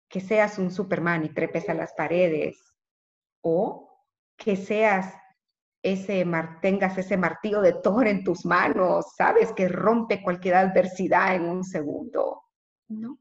que 0.10 0.20
seas 0.20 0.58
un 0.58 0.72
Superman 0.72 1.26
y 1.26 1.34
trepes 1.34 1.70
a 1.70 1.74
las 1.74 1.94
paredes 1.94 2.74
o 3.42 3.90
que 4.36 4.56
seas 4.56 5.14
ese 5.82 6.26
tengas 6.62 6.98
ese 6.98 7.16
martillo 7.16 7.62
de 7.62 7.74
Thor 7.74 8.08
en 8.08 8.24
tus 8.24 8.46
manos, 8.46 9.14
sabes 9.16 9.54
que 9.54 9.70
rompe 9.70 10.22
cualquier 10.22 10.56
adversidad 10.56 11.36
en 11.36 11.44
un 11.44 11.64
segundo. 11.64 12.44
No 12.90 13.20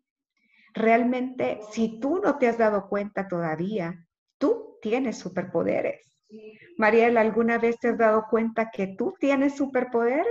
realmente, 0.78 1.60
si 1.72 1.98
tú 2.00 2.20
no 2.22 2.38
te 2.38 2.48
has 2.48 2.56
dado 2.56 2.88
cuenta 2.88 3.28
todavía, 3.28 4.06
tú 4.38 4.78
tienes 4.80 5.18
superpoderes. 5.18 6.00
Mariela, 6.76 7.20
¿alguna 7.20 7.58
vez 7.58 7.78
te 7.78 7.88
has 7.88 7.98
dado 7.98 8.26
cuenta 8.30 8.70
que 8.70 8.86
tú 8.86 9.14
tienes 9.18 9.56
superpoderes? 9.56 10.26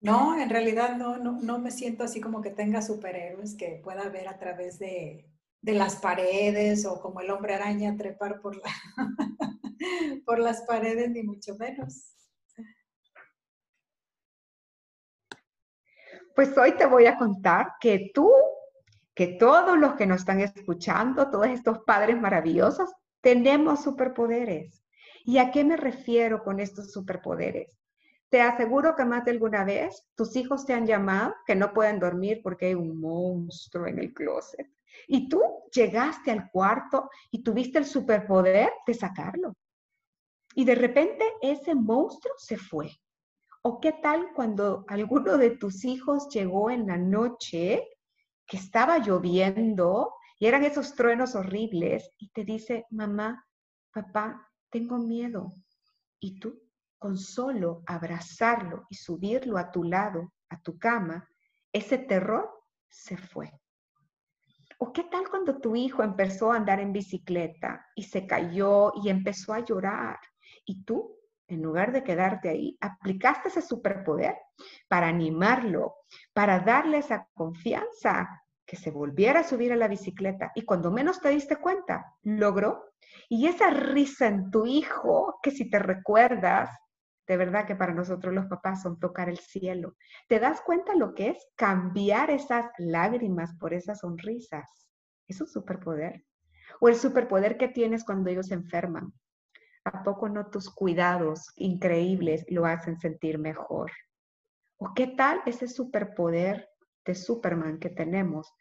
No, 0.00 0.38
en 0.38 0.50
realidad 0.50 0.96
no, 0.96 1.16
no, 1.16 1.58
me 1.58 1.70
siento 1.70 2.04
así 2.04 2.20
como 2.20 2.42
que 2.42 2.50
tenga 2.50 2.82
superhéroes 2.82 3.56
que 3.56 3.80
pueda 3.82 4.08
ver 4.10 4.28
a 4.28 4.38
través 4.38 4.78
de, 4.78 5.26
de 5.62 5.72
las 5.72 5.96
paredes 5.96 6.84
o 6.84 7.00
como 7.00 7.20
el 7.22 7.30
hombre 7.30 7.54
araña 7.54 7.96
trepar 7.96 8.42
por, 8.42 8.54
la, 8.54 8.70
por 10.26 10.38
las 10.40 10.60
paredes, 10.62 11.10
ni 11.10 11.22
mucho 11.22 11.56
menos. 11.56 12.14
Pues 16.34 16.56
hoy 16.58 16.72
te 16.76 16.84
voy 16.84 17.06
a 17.06 17.16
contar 17.16 17.74
que 17.80 18.10
tú, 18.12 18.30
que 19.14 19.28
todos 19.28 19.78
los 19.78 19.94
que 19.94 20.06
nos 20.06 20.20
están 20.20 20.40
escuchando, 20.40 21.30
todos 21.30 21.46
estos 21.46 21.80
padres 21.80 22.20
maravillosos, 22.20 22.92
tenemos 23.20 23.82
superpoderes. 23.82 24.84
¿Y 25.24 25.38
a 25.38 25.50
qué 25.50 25.64
me 25.64 25.76
refiero 25.76 26.42
con 26.42 26.60
estos 26.60 26.92
superpoderes? 26.92 27.70
Te 28.28 28.42
aseguro 28.42 28.96
que 28.96 29.04
más 29.04 29.24
de 29.24 29.30
alguna 29.30 29.64
vez 29.64 30.06
tus 30.16 30.34
hijos 30.36 30.66
te 30.66 30.74
han 30.74 30.86
llamado 30.86 31.34
que 31.46 31.54
no 31.54 31.72
pueden 31.72 32.00
dormir 32.00 32.40
porque 32.42 32.66
hay 32.66 32.74
un 32.74 33.00
monstruo 33.00 33.86
en 33.86 34.00
el 34.00 34.12
closet. 34.12 34.68
Y 35.06 35.28
tú 35.28 35.40
llegaste 35.72 36.30
al 36.30 36.50
cuarto 36.50 37.08
y 37.30 37.42
tuviste 37.42 37.78
el 37.78 37.86
superpoder 37.86 38.70
de 38.86 38.94
sacarlo. 38.94 39.54
Y 40.54 40.64
de 40.64 40.74
repente 40.74 41.24
ese 41.40 41.74
monstruo 41.74 42.34
se 42.36 42.56
fue. 42.56 42.90
¿O 43.62 43.80
qué 43.80 43.92
tal 43.92 44.32
cuando 44.34 44.84
alguno 44.88 45.38
de 45.38 45.50
tus 45.50 45.84
hijos 45.84 46.28
llegó 46.28 46.70
en 46.70 46.86
la 46.86 46.98
noche 46.98 47.88
que 48.46 48.56
estaba 48.56 48.98
lloviendo 48.98 50.14
y 50.38 50.46
eran 50.46 50.64
esos 50.64 50.94
truenos 50.94 51.34
horribles 51.34 52.10
y 52.18 52.30
te 52.30 52.44
dice, 52.44 52.86
mamá, 52.90 53.46
papá, 53.92 54.50
tengo 54.70 54.98
miedo? 54.98 55.52
Y 56.20 56.38
tú, 56.38 56.60
con 56.98 57.16
solo 57.16 57.82
abrazarlo 57.86 58.86
y 58.90 58.96
subirlo 58.96 59.58
a 59.58 59.70
tu 59.70 59.84
lado, 59.84 60.32
a 60.48 60.60
tu 60.60 60.78
cama, 60.78 61.28
ese 61.72 61.98
terror 61.98 62.50
se 62.88 63.16
fue. 63.16 63.52
¿O 64.78 64.92
qué 64.92 65.04
tal 65.04 65.28
cuando 65.28 65.60
tu 65.60 65.76
hijo 65.76 66.02
empezó 66.02 66.52
a 66.52 66.56
andar 66.56 66.80
en 66.80 66.92
bicicleta 66.92 67.86
y 67.94 68.02
se 68.02 68.26
cayó 68.26 68.92
y 69.02 69.08
empezó 69.08 69.52
a 69.52 69.64
llorar? 69.64 70.18
Y 70.64 70.84
tú 70.84 71.16
en 71.48 71.62
lugar 71.62 71.92
de 71.92 72.04
quedarte 72.04 72.48
ahí, 72.48 72.76
aplicaste 72.80 73.48
ese 73.48 73.62
superpoder 73.62 74.36
para 74.88 75.08
animarlo, 75.08 75.94
para 76.32 76.60
darle 76.60 76.98
esa 76.98 77.28
confianza, 77.34 78.44
que 78.66 78.76
se 78.76 78.90
volviera 78.90 79.40
a 79.40 79.44
subir 79.44 79.72
a 79.72 79.76
la 79.76 79.88
bicicleta 79.88 80.52
y 80.54 80.62
cuando 80.62 80.90
menos 80.90 81.20
te 81.20 81.28
diste 81.28 81.56
cuenta, 81.56 82.14
logró. 82.22 82.92
Y 83.28 83.46
esa 83.46 83.70
risa 83.70 84.26
en 84.26 84.50
tu 84.50 84.66
hijo, 84.66 85.38
que 85.42 85.50
si 85.50 85.68
te 85.68 85.78
recuerdas, 85.78 86.70
de 87.26 87.36
verdad 87.36 87.66
que 87.66 87.76
para 87.76 87.94
nosotros 87.94 88.34
los 88.34 88.46
papás 88.46 88.82
son 88.82 88.98
tocar 88.98 89.28
el 89.28 89.38
cielo. 89.38 89.96
¿Te 90.28 90.40
das 90.40 90.60
cuenta 90.62 90.94
lo 90.94 91.14
que 91.14 91.30
es 91.30 91.46
cambiar 91.56 92.30
esas 92.30 92.66
lágrimas 92.78 93.54
por 93.58 93.72
esas 93.72 94.00
sonrisas? 94.00 94.68
Es 95.26 95.40
un 95.40 95.46
superpoder. 95.46 96.24
O 96.80 96.88
el 96.88 96.96
superpoder 96.96 97.56
que 97.56 97.68
tienes 97.68 98.04
cuando 98.04 98.30
ellos 98.30 98.48
se 98.48 98.54
enferman. 98.54 99.12
¿A 99.84 100.02
poco 100.02 100.28
no 100.28 100.46
tus 100.46 100.70
cuidados 100.70 101.52
increíbles 101.56 102.44
lo 102.48 102.66
hacen 102.66 102.98
sentir 102.98 103.38
mejor? 103.38 103.92
¿O 104.78 104.94
qué 104.94 105.08
tal 105.08 105.42
ese 105.46 105.68
superpoder 105.68 106.68
de 107.04 107.14
Superman 107.14 107.78
que 107.78 107.90
tenemos 107.90 108.52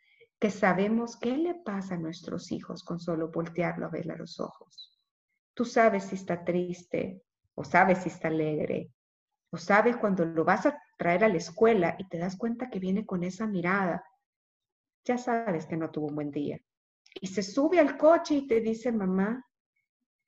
que 0.44 0.52
sabemos 0.52 1.16
qué 1.16 1.38
le 1.38 1.56
pasa 1.56 1.96
a 1.96 1.98
nuestros 1.98 2.52
hijos 2.52 2.84
con 2.84 3.00
solo 3.00 3.32
voltearlo 3.32 3.86
a 3.86 3.90
ver 3.90 4.12
a 4.12 4.18
los 4.18 4.42
ojos. 4.42 5.00
Tú 5.54 5.64
sabes 5.64 6.04
si 6.04 6.16
está 6.16 6.44
triste 6.44 7.24
o 7.56 7.64
sabes 7.64 8.00
si 8.00 8.10
está 8.10 8.28
alegre 8.28 8.92
o 9.52 9.58
sabes 9.58 9.96
cuando 9.96 10.26
lo 10.26 10.44
vas 10.44 10.66
a 10.66 10.78
traer 10.98 11.24
a 11.24 11.30
la 11.30 11.38
escuela 11.38 11.96
y 11.98 12.10
te 12.10 12.18
das 12.18 12.36
cuenta 12.36 12.70
que 12.70 12.80
viene 12.80 13.06
con 13.06 13.24
esa 13.24 13.48
mirada. 13.48 14.04
Ya 15.06 15.18
sabes 15.18 15.66
que 15.66 15.78
no 15.78 15.92
tuvo 15.92 16.08
un 16.08 16.16
buen 16.16 16.32
día. 16.32 16.60
Y 17.22 17.28
se 17.28 17.42
sube 17.42 17.80
al 17.80 17.96
coche 17.98 18.36
y 18.36 18.46
te 18.46 18.60
dice, 18.60 18.92
mamá, 18.92 19.46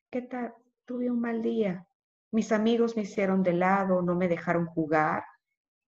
¿qué 0.10 0.22
tal? 0.22 0.54
Tuve 0.86 1.10
un 1.10 1.20
mal 1.20 1.42
día. 1.42 1.88
Mis 2.32 2.51
amigos 2.51 2.96
me 2.96 3.04
hicieron 3.04 3.44
de 3.44 3.54
lado, 3.54 4.01
no 4.01 4.15
me 4.15 4.27
dejaron 4.27 4.65
jugar. 4.65 5.24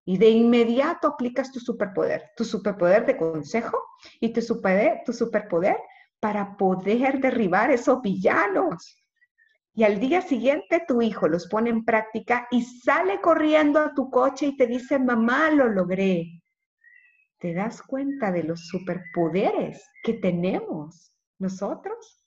Y 0.04 0.18
de 0.18 0.28
inmediato 0.28 1.08
aplicas 1.08 1.52
tu 1.52 1.60
superpoder, 1.60 2.30
tu 2.36 2.44
superpoder 2.44 3.06
de 3.06 3.16
consejo 3.16 3.78
y 4.20 4.32
tu 4.32 4.40
superpoder, 4.40 5.02
tu 5.04 5.12
superpoder 5.12 5.76
para 6.18 6.56
poder 6.56 7.20
derribar 7.20 7.70
esos 7.70 8.00
villanos 8.00 8.98
y 9.78 9.84
al 9.84 10.00
día 10.00 10.22
siguiente 10.22 10.82
tu 10.88 11.00
hijo 11.02 11.28
los 11.28 11.46
pone 11.46 11.70
en 11.70 11.84
práctica 11.84 12.48
y 12.50 12.62
sale 12.64 13.20
corriendo 13.20 13.78
a 13.78 13.94
tu 13.94 14.10
coche 14.10 14.46
y 14.46 14.56
te 14.56 14.66
dice, 14.66 14.98
mamá, 14.98 15.52
lo 15.52 15.68
logré. 15.68 16.42
¿Te 17.38 17.54
das 17.54 17.80
cuenta 17.82 18.32
de 18.32 18.42
los 18.42 18.66
superpoderes 18.66 19.88
que 20.02 20.14
tenemos 20.14 21.12
nosotros? 21.38 22.17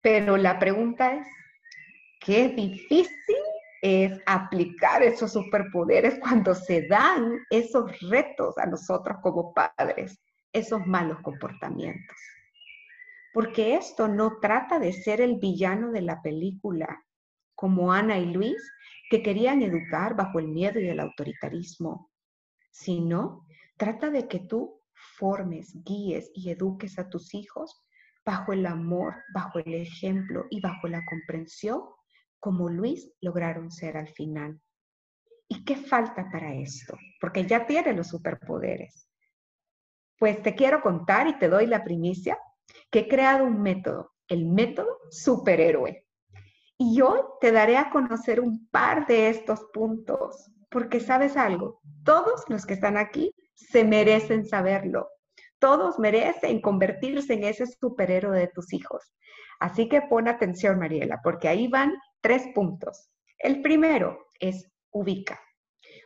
Pero 0.00 0.36
la 0.36 0.58
pregunta 0.58 1.14
es, 1.14 1.26
qué 2.20 2.48
difícil 2.48 3.36
es 3.82 4.20
aplicar 4.26 5.02
esos 5.02 5.32
superpoderes 5.32 6.18
cuando 6.20 6.54
se 6.54 6.86
dan 6.88 7.38
esos 7.50 7.98
retos 8.08 8.58
a 8.58 8.66
nosotros 8.66 9.18
como 9.22 9.52
padres, 9.54 10.20
esos 10.52 10.86
malos 10.86 11.18
comportamientos 11.22 12.16
porque 13.38 13.76
esto 13.76 14.08
no 14.08 14.38
trata 14.40 14.80
de 14.80 14.92
ser 14.92 15.20
el 15.20 15.36
villano 15.36 15.92
de 15.92 16.02
la 16.02 16.22
película, 16.22 17.04
como 17.54 17.92
Ana 17.92 18.18
y 18.18 18.26
Luis, 18.26 18.60
que 19.10 19.22
querían 19.22 19.62
educar 19.62 20.16
bajo 20.16 20.38
el 20.38 20.48
miedo 20.48 20.80
y 20.80 20.88
el 20.88 21.00
autoritarismo, 21.00 22.10
sino 22.70 23.46
trata 23.76 24.10
de 24.10 24.26
que 24.26 24.40
tú 24.40 24.82
formes, 24.92 25.72
guíes 25.84 26.30
y 26.34 26.50
eduques 26.50 26.98
a 26.98 27.08
tus 27.08 27.32
hijos 27.34 27.80
bajo 28.28 28.52
el 28.52 28.66
amor, 28.66 29.14
bajo 29.32 29.58
el 29.58 29.72
ejemplo 29.72 30.44
y 30.50 30.60
bajo 30.60 30.86
la 30.86 31.02
comprensión, 31.06 31.80
como 32.38 32.68
Luis 32.68 33.10
lograron 33.22 33.70
ser 33.70 33.96
al 33.96 34.08
final. 34.08 34.60
¿Y 35.48 35.64
qué 35.64 35.76
falta 35.76 36.28
para 36.30 36.52
esto? 36.52 36.94
Porque 37.22 37.46
ya 37.46 37.66
tiene 37.66 37.94
los 37.94 38.08
superpoderes. 38.08 39.08
Pues 40.18 40.42
te 40.42 40.54
quiero 40.54 40.82
contar 40.82 41.26
y 41.26 41.38
te 41.38 41.48
doy 41.48 41.64
la 41.66 41.82
primicia 41.82 42.38
que 42.90 42.98
he 42.98 43.08
creado 43.08 43.46
un 43.46 43.62
método, 43.62 44.12
el 44.28 44.44
método 44.44 44.98
superhéroe. 45.10 46.04
Y 46.76 47.00
hoy 47.00 47.20
te 47.40 47.50
daré 47.50 47.78
a 47.78 47.88
conocer 47.88 48.40
un 48.40 48.68
par 48.68 49.06
de 49.06 49.30
estos 49.30 49.64
puntos, 49.72 50.52
porque 50.70 51.00
sabes 51.00 51.34
algo, 51.38 51.80
todos 52.04 52.44
los 52.48 52.66
que 52.66 52.74
están 52.74 52.98
aquí 52.98 53.34
se 53.54 53.84
merecen 53.84 54.44
saberlo. 54.44 55.08
Todos 55.58 55.98
merecen 55.98 56.60
convertirse 56.60 57.34
en 57.34 57.44
ese 57.44 57.66
superhéroe 57.66 58.38
de 58.38 58.48
tus 58.48 58.72
hijos. 58.72 59.12
Así 59.60 59.88
que 59.88 60.02
pon 60.02 60.28
atención, 60.28 60.78
Mariela, 60.78 61.20
porque 61.22 61.48
ahí 61.48 61.68
van 61.68 61.94
tres 62.20 62.46
puntos. 62.54 63.10
El 63.38 63.60
primero 63.62 64.26
es 64.38 64.70
ubica. 64.90 65.40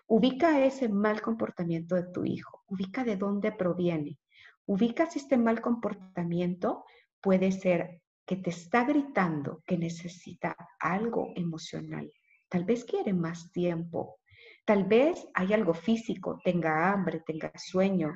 Ubica 0.06 0.64
ese 0.64 0.88
mal 0.88 1.20
comportamiento 1.20 1.94
de 1.94 2.04
tu 2.12 2.24
hijo. 2.24 2.62
Ubica 2.66 3.04
de 3.04 3.16
dónde 3.16 3.52
proviene. 3.52 4.18
Ubica 4.66 5.06
si 5.06 5.18
este 5.18 5.36
mal 5.36 5.60
comportamiento 5.60 6.84
puede 7.20 7.52
ser 7.52 8.02
que 8.26 8.36
te 8.36 8.50
está 8.50 8.84
gritando 8.84 9.62
que 9.66 9.76
necesita 9.76 10.56
algo 10.78 11.32
emocional. 11.34 12.10
Tal 12.48 12.64
vez 12.64 12.84
quiere 12.84 13.12
más 13.12 13.50
tiempo. 13.52 14.18
Tal 14.64 14.84
vez 14.84 15.26
hay 15.34 15.52
algo 15.52 15.74
físico, 15.74 16.38
tenga 16.44 16.92
hambre, 16.92 17.22
tenga 17.26 17.52
sueño. 17.56 18.12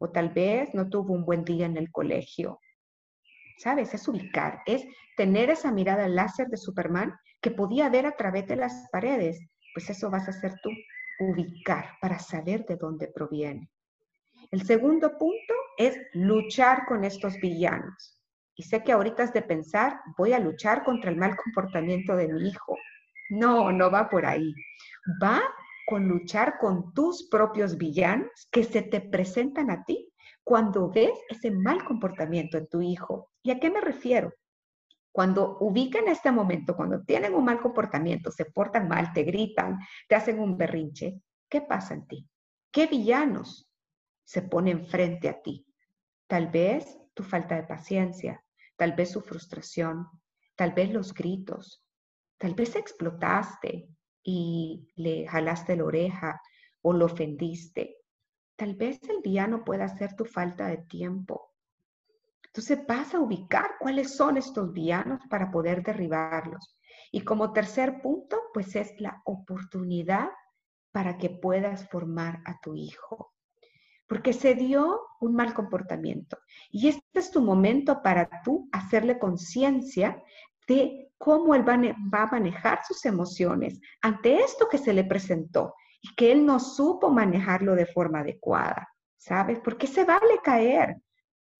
O 0.00 0.10
tal 0.10 0.30
vez 0.30 0.72
no 0.72 0.88
tuvo 0.88 1.12
un 1.12 1.24
buen 1.24 1.44
día 1.44 1.66
en 1.66 1.76
el 1.76 1.90
colegio. 1.92 2.58
¿Sabes? 3.58 3.92
Es 3.92 4.08
ubicar, 4.08 4.62
es 4.64 4.82
tener 5.16 5.50
esa 5.50 5.70
mirada 5.70 6.08
láser 6.08 6.48
de 6.48 6.56
Superman 6.56 7.14
que 7.42 7.50
podía 7.50 7.90
ver 7.90 8.06
a 8.06 8.16
través 8.16 8.46
de 8.46 8.56
las 8.56 8.88
paredes. 8.90 9.38
Pues 9.74 9.90
eso 9.90 10.10
vas 10.10 10.26
a 10.26 10.30
hacer 10.30 10.54
tú, 10.62 10.70
ubicar 11.20 11.90
para 12.00 12.18
saber 12.18 12.64
de 12.64 12.76
dónde 12.76 13.08
proviene. 13.08 13.70
El 14.50 14.62
segundo 14.62 15.18
punto 15.18 15.54
es 15.76 15.98
luchar 16.14 16.86
con 16.86 17.04
estos 17.04 17.34
villanos. 17.36 18.18
Y 18.56 18.62
sé 18.62 18.82
que 18.82 18.92
ahorita 18.92 19.24
es 19.24 19.32
de 19.34 19.42
pensar, 19.42 20.00
voy 20.16 20.32
a 20.32 20.38
luchar 20.38 20.82
contra 20.82 21.10
el 21.10 21.16
mal 21.16 21.36
comportamiento 21.36 22.16
de 22.16 22.28
mi 22.28 22.48
hijo. 22.48 22.76
No, 23.28 23.70
no 23.70 23.90
va 23.90 24.08
por 24.08 24.24
ahí. 24.24 24.54
Va 25.22 25.42
con 25.90 26.08
luchar 26.08 26.58
con 26.58 26.94
tus 26.94 27.28
propios 27.28 27.76
villanos 27.76 28.48
que 28.52 28.62
se 28.62 28.82
te 28.82 29.00
presentan 29.00 29.70
a 29.70 29.84
ti 29.84 30.10
cuando 30.44 30.88
ves 30.88 31.18
ese 31.28 31.50
mal 31.50 31.84
comportamiento 31.84 32.56
en 32.56 32.68
tu 32.68 32.80
hijo. 32.80 33.32
¿Y 33.42 33.50
a 33.50 33.58
qué 33.58 33.70
me 33.70 33.80
refiero? 33.80 34.32
Cuando 35.12 35.58
ubican 35.58 36.06
este 36.06 36.30
momento, 36.30 36.76
cuando 36.76 37.02
tienen 37.02 37.34
un 37.34 37.44
mal 37.44 37.60
comportamiento, 37.60 38.30
se 38.30 38.44
portan 38.44 38.86
mal, 38.86 39.12
te 39.12 39.24
gritan, 39.24 39.78
te 40.08 40.14
hacen 40.14 40.38
un 40.38 40.56
berrinche, 40.56 41.20
¿qué 41.48 41.60
pasa 41.60 41.94
en 41.94 42.06
ti? 42.06 42.28
¿Qué 42.70 42.86
villanos 42.86 43.68
se 44.30 44.42
pone 44.42 44.70
enfrente 44.70 45.28
a 45.28 45.42
ti. 45.42 45.66
Tal 46.28 46.46
vez 46.46 46.96
tu 47.14 47.24
falta 47.24 47.56
de 47.56 47.64
paciencia, 47.64 48.44
tal 48.76 48.92
vez 48.92 49.10
su 49.10 49.20
frustración, 49.20 50.06
tal 50.54 50.70
vez 50.72 50.92
los 50.92 51.12
gritos, 51.12 51.84
tal 52.38 52.54
vez 52.54 52.76
explotaste 52.76 53.88
y 54.22 54.88
le 54.96 55.26
jalaste 55.26 55.76
la 55.76 55.84
oreja 55.84 56.40
o 56.82 56.92
lo 56.92 57.06
ofendiste. 57.06 57.96
Tal 58.56 58.74
vez 58.74 59.00
el 59.08 59.22
día 59.22 59.46
no 59.46 59.64
pueda 59.64 59.88
ser 59.88 60.14
tu 60.14 60.24
falta 60.24 60.66
de 60.66 60.78
tiempo. 60.78 61.54
Entonces 62.44 62.80
vas 62.86 63.14
a 63.14 63.20
ubicar 63.20 63.72
cuáles 63.78 64.16
son 64.16 64.36
estos 64.36 64.72
villanos 64.72 65.20
para 65.30 65.50
poder 65.50 65.82
derribarlos. 65.82 66.76
Y 67.12 67.22
como 67.22 67.52
tercer 67.52 68.00
punto, 68.02 68.40
pues 68.52 68.74
es 68.76 69.00
la 69.00 69.22
oportunidad 69.24 70.28
para 70.92 71.16
que 71.16 71.30
puedas 71.30 71.88
formar 71.88 72.42
a 72.44 72.60
tu 72.60 72.74
hijo 72.74 73.32
porque 74.10 74.32
se 74.32 74.56
dio 74.56 75.02
un 75.20 75.36
mal 75.36 75.54
comportamiento. 75.54 76.36
Y 76.68 76.88
este 76.88 77.20
es 77.20 77.30
tu 77.30 77.40
momento 77.40 78.02
para 78.02 78.28
tú 78.42 78.68
hacerle 78.72 79.20
conciencia 79.20 80.20
de 80.66 81.09
cómo 81.20 81.54
él 81.54 81.68
va, 81.68 81.74
a 82.22 82.26
manejar 82.30 82.80
sus 82.82 83.04
emociones 83.04 83.78
ante 84.00 84.36
esto 84.36 84.70
que 84.70 84.78
se 84.78 84.94
le 84.94 85.04
presentó 85.04 85.74
y 86.00 86.14
que 86.14 86.32
él 86.32 86.46
no 86.46 86.58
supo 86.58 87.10
manejarlo 87.10 87.74
de 87.74 87.84
forma 87.84 88.20
adecuada, 88.20 88.88
¿sabes? 89.18 89.60
Porque 89.60 89.86
se 89.86 90.04
vale 90.04 90.38
caer. 90.42 90.96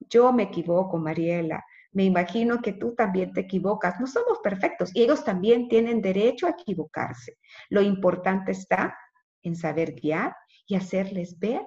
Yo 0.09 0.33
me 0.33 0.45
equivoco, 0.45 0.97
Mariela. 0.97 1.63
Me 1.93 2.05
imagino 2.05 2.63
que 2.63 2.73
tú 2.73 2.95
también 2.95 3.35
te 3.35 3.43
equivocas. 3.43 4.01
No 4.01 4.07
somos 4.07 4.39
perfectos 4.39 4.93
y 4.95 5.03
ellos 5.03 5.23
también 5.25 5.69
tienen 5.69 6.01
derecho 6.01 6.47
a 6.47 6.57
equivocarse. 6.59 7.37
Lo 7.69 7.83
importante 7.83 8.53
está 8.53 8.97
en 9.43 9.57
saber 9.57 9.93
guiar 9.93 10.35
y 10.67 10.75
hacerles 10.75 11.39
ver 11.39 11.61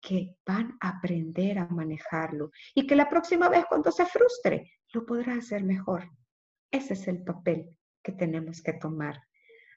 que 0.00 0.34
van 0.46 0.78
a 0.80 0.88
aprender 0.88 1.58
a 1.58 1.66
manejarlo 1.66 2.50
y 2.74 2.86
que 2.86 2.96
la 2.96 3.10
próxima 3.10 3.50
vez 3.50 3.66
cuando 3.68 3.92
se 3.92 4.06
frustre 4.06 4.72
lo 4.94 5.04
podrá 5.04 5.34
hacer 5.34 5.64
mejor. 5.64 6.08
Ese 6.76 6.92
es 6.94 7.08
el 7.08 7.22
papel 7.22 7.76
que 8.02 8.12
tenemos 8.12 8.62
que 8.62 8.74
tomar. 8.74 9.22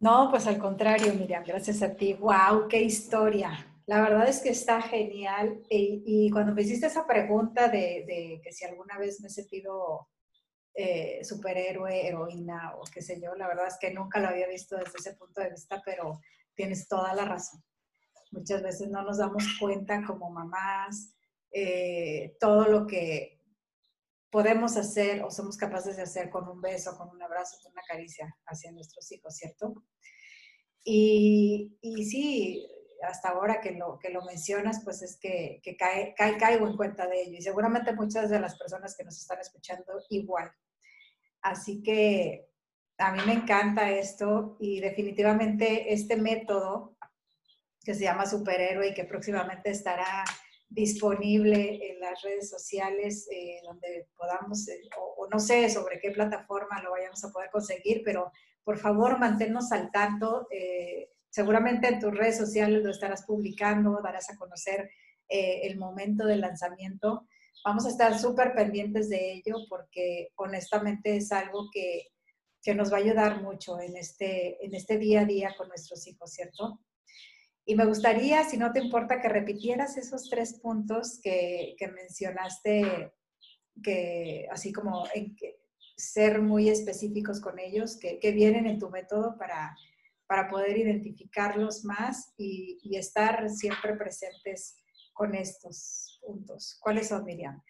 No, 0.00 0.28
pues 0.30 0.46
al 0.46 0.58
contrario, 0.58 1.14
Miriam, 1.14 1.44
gracias 1.46 1.82
a 1.82 1.94
ti. 1.94 2.14
¡Wow! 2.14 2.68
¡Qué 2.68 2.82
historia! 2.82 3.74
La 3.86 4.00
verdad 4.00 4.28
es 4.28 4.40
que 4.40 4.50
está 4.50 4.80
genial. 4.80 5.62
Y, 5.68 6.30
cuando 6.30 6.54
me 6.54 6.62
hiciste 6.62 6.86
esa 6.86 7.06
pregunta 7.06 7.68
de, 7.68 8.40
que 8.42 8.52
si 8.52 8.64
alguna 8.64 8.98
vez 8.98 9.20
me 9.20 9.28
he 9.28 9.30
sentido 9.30 10.08
eh, 10.74 11.22
superhéroe, 11.22 12.06
heroína 12.06 12.74
o 12.76 12.84
qué 12.84 13.02
sé 13.02 13.20
yo, 13.20 13.34
la 13.34 13.46
verdad 13.46 13.66
es 13.66 13.78
que 13.78 13.92
nunca 13.92 14.20
lo 14.20 14.28
había 14.28 14.48
visto 14.48 14.76
desde 14.76 14.98
ese 14.98 15.14
punto 15.14 15.40
de 15.40 15.50
vista, 15.50 15.82
pero 15.84 16.20
tienes 16.54 16.88
toda 16.88 17.14
la 17.14 17.24
razón. 17.24 17.62
Muchas 18.30 18.62
veces 18.62 18.90
no 18.90 19.02
nos 19.02 19.18
damos 19.18 19.44
cuenta 19.60 20.02
como 20.04 20.30
mamás 20.30 21.14
eh, 21.52 22.36
todo 22.40 22.66
lo 22.66 22.86
que 22.86 23.40
podemos 24.30 24.76
hacer 24.76 25.22
o 25.22 25.30
somos 25.30 25.56
capaces 25.56 25.96
de 25.96 26.02
hacer 26.02 26.28
con 26.28 26.48
un 26.48 26.60
beso, 26.60 26.96
con 26.96 27.08
un 27.08 27.22
abrazo, 27.22 27.56
con 27.62 27.70
una 27.70 27.82
caricia 27.86 28.36
hacia 28.46 28.72
nuestros 28.72 29.10
hijos, 29.12 29.36
¿cierto? 29.36 29.84
Y, 30.82 31.78
y 31.80 32.04
sí, 32.04 32.66
hasta 33.02 33.28
ahora 33.28 33.60
que 33.60 33.70
lo, 33.72 33.98
que 34.00 34.10
lo 34.10 34.24
mencionas, 34.24 34.82
pues 34.82 35.02
es 35.02 35.16
que, 35.18 35.60
que 35.62 35.76
cae, 35.76 36.14
cae, 36.16 36.36
caigo 36.36 36.66
en 36.66 36.76
cuenta 36.76 37.06
de 37.06 37.22
ello. 37.22 37.38
Y 37.38 37.42
seguramente 37.42 37.94
muchas 37.94 38.30
de 38.30 38.40
las 38.40 38.58
personas 38.58 38.96
que 38.96 39.04
nos 39.04 39.16
están 39.16 39.38
escuchando 39.38 40.02
igual. 40.08 40.50
Así 41.40 41.82
que 41.82 42.48
a 42.98 43.12
mí 43.12 43.20
me 43.26 43.34
encanta 43.34 43.90
esto 43.90 44.56
y 44.60 44.80
definitivamente 44.80 45.92
este 45.92 46.16
método 46.16 46.96
que 47.82 47.94
se 47.94 48.04
llama 48.04 48.26
superhéroe 48.26 48.88
y 48.88 48.94
que 48.94 49.04
próximamente 49.04 49.70
estará 49.70 50.24
disponible 50.68 51.90
en 51.90 52.00
las 52.00 52.22
redes 52.22 52.48
sociales 52.50 53.28
eh, 53.30 53.60
donde 53.64 54.08
podamos, 54.16 54.68
eh, 54.68 54.80
o, 54.98 55.28
no 55.30 55.38
sé 55.38 55.68
sobre 55.70 56.00
qué 56.00 56.10
plataforma 56.10 56.82
lo 56.82 56.92
vayamos 56.92 57.22
a 57.24 57.30
poder 57.30 57.50
conseguir, 57.50 58.02
pero 58.04 58.32
por 58.64 58.78
favor 58.78 59.18
manténnos 59.18 59.70
al 59.72 59.90
tanto. 59.90 60.46
Eh, 60.50 61.10
Seguramente 61.34 61.88
en 61.88 61.98
tus 61.98 62.16
redes 62.16 62.36
sociales 62.36 62.84
lo 62.84 62.92
estarás 62.92 63.24
publicando, 63.26 64.00
darás 64.04 64.30
a 64.30 64.36
conocer 64.36 64.88
eh, 65.28 65.62
el 65.64 65.78
momento 65.78 66.26
del 66.26 66.42
lanzamiento. 66.42 67.26
Vamos 67.64 67.86
a 67.86 67.88
estar 67.88 68.16
súper 68.16 68.54
pendientes 68.54 69.08
de 69.08 69.32
ello 69.32 69.56
porque 69.68 70.28
honestamente 70.36 71.16
es 71.16 71.32
algo 71.32 71.70
que, 71.72 72.12
que, 72.64 72.74
nos 72.74 72.92
va 72.92 72.96
a 72.96 73.00
ayudar 73.00 73.42
mucho 73.42 73.80
en 73.80 73.96
este, 73.96 74.64
en 74.64 74.74
este 74.74 74.98
día 74.98 75.20
a 75.20 75.24
día 75.24 75.54
con 75.56 75.68
nuestros 75.68 76.06
hijos, 76.06 76.32
¿cierto? 76.32 76.80
Y 77.66 77.76
me 77.76 77.86
gustaría, 77.86 78.44
si 78.44 78.56
no 78.56 78.72
te 78.72 78.80
importa, 78.80 79.20
que 79.20 79.28
repitieras 79.28 79.96
esos 79.96 80.28
tres 80.28 80.60
puntos 80.60 81.20
que, 81.22 81.76
mencionaste, 81.94 83.12
que 83.82 84.46
así 84.50 84.72
como 84.72 85.04
ser 85.96 86.42
muy 86.42 86.68
específicos 86.68 87.40
con 87.40 87.58
ellos, 87.58 87.98
que, 87.98 88.32
vienen 88.32 88.66
en 88.66 88.78
tu 88.78 88.90
método 88.90 89.36
para 89.38 89.74
para 90.26 90.48
poder 90.48 90.78
identificarlos 90.78 91.84
más 91.84 92.32
y, 92.36 92.78
estar 92.96 93.48
siempre 93.50 93.94
presentes 93.94 94.76
con 95.12 95.34
estos 95.34 96.20
puntos. 96.24 96.78
¿Cuáles 96.80 97.08
son, 97.08 97.24
Miriam? 97.24 97.62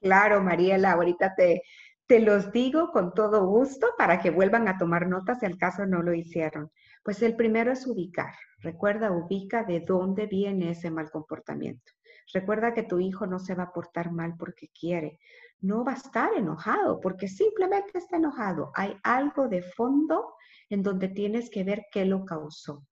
Claro, 0.00 0.42
Mariela, 0.42 0.92
ahorita 0.92 1.34
te, 1.34 1.62
te 2.08 2.20
los 2.20 2.50
digo 2.52 2.90
con 2.90 3.12
todo 3.12 3.46
gusto 3.46 3.88
para 3.98 4.18
que 4.18 4.30
vuelvan 4.30 4.66
a 4.66 4.78
tomar 4.78 5.06
notas 5.06 5.40
si 5.40 5.46
al 5.46 5.58
caso 5.58 5.84
no 5.84 6.02
lo 6.02 6.14
hicieron. 6.14 6.72
Pues 7.04 7.22
el 7.22 7.36
primero 7.36 7.70
es 7.70 7.86
ubicar. 7.86 8.32
Recuerda, 8.60 9.12
ubica 9.12 9.62
de 9.62 9.80
dónde 9.80 10.24
viene 10.26 10.70
ese 10.70 10.90
mal 10.90 11.10
comportamiento. 11.10 11.92
Recuerda 12.32 12.72
que 12.72 12.82
tu 12.82 12.98
hijo 12.98 13.26
no 13.26 13.38
se 13.38 13.54
va 13.54 13.64
a 13.64 13.72
portar 13.72 14.10
mal 14.10 14.36
porque 14.38 14.68
quiere. 14.68 15.20
No 15.60 15.84
va 15.84 15.92
a 15.92 15.96
estar 15.96 16.32
enojado 16.32 16.98
porque 16.98 17.28
simplemente 17.28 17.98
está 17.98 18.16
enojado. 18.16 18.72
Hay 18.74 18.96
algo 19.02 19.46
de 19.48 19.60
fondo 19.60 20.32
en 20.70 20.82
donde 20.82 21.08
tienes 21.08 21.50
que 21.50 21.62
ver 21.62 21.84
qué 21.92 22.06
lo 22.06 22.24
causó. 22.24 22.86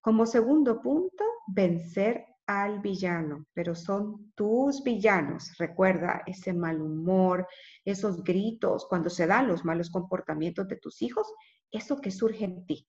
Como 0.00 0.26
segundo 0.26 0.80
punto, 0.80 1.24
vencer 1.46 2.24
al 2.46 2.80
villano, 2.80 3.46
pero 3.52 3.74
son 3.74 4.32
tus 4.34 4.82
villanos. 4.82 5.56
Recuerda 5.58 6.22
ese 6.26 6.52
mal 6.52 6.80
humor, 6.80 7.46
esos 7.84 8.22
gritos, 8.22 8.86
cuando 8.88 9.10
se 9.10 9.26
dan 9.26 9.48
los 9.48 9.64
malos 9.64 9.90
comportamientos 9.90 10.68
de 10.68 10.76
tus 10.76 11.02
hijos, 11.02 11.26
eso 11.70 12.00
que 12.00 12.10
surge 12.10 12.44
en 12.44 12.64
ti, 12.64 12.86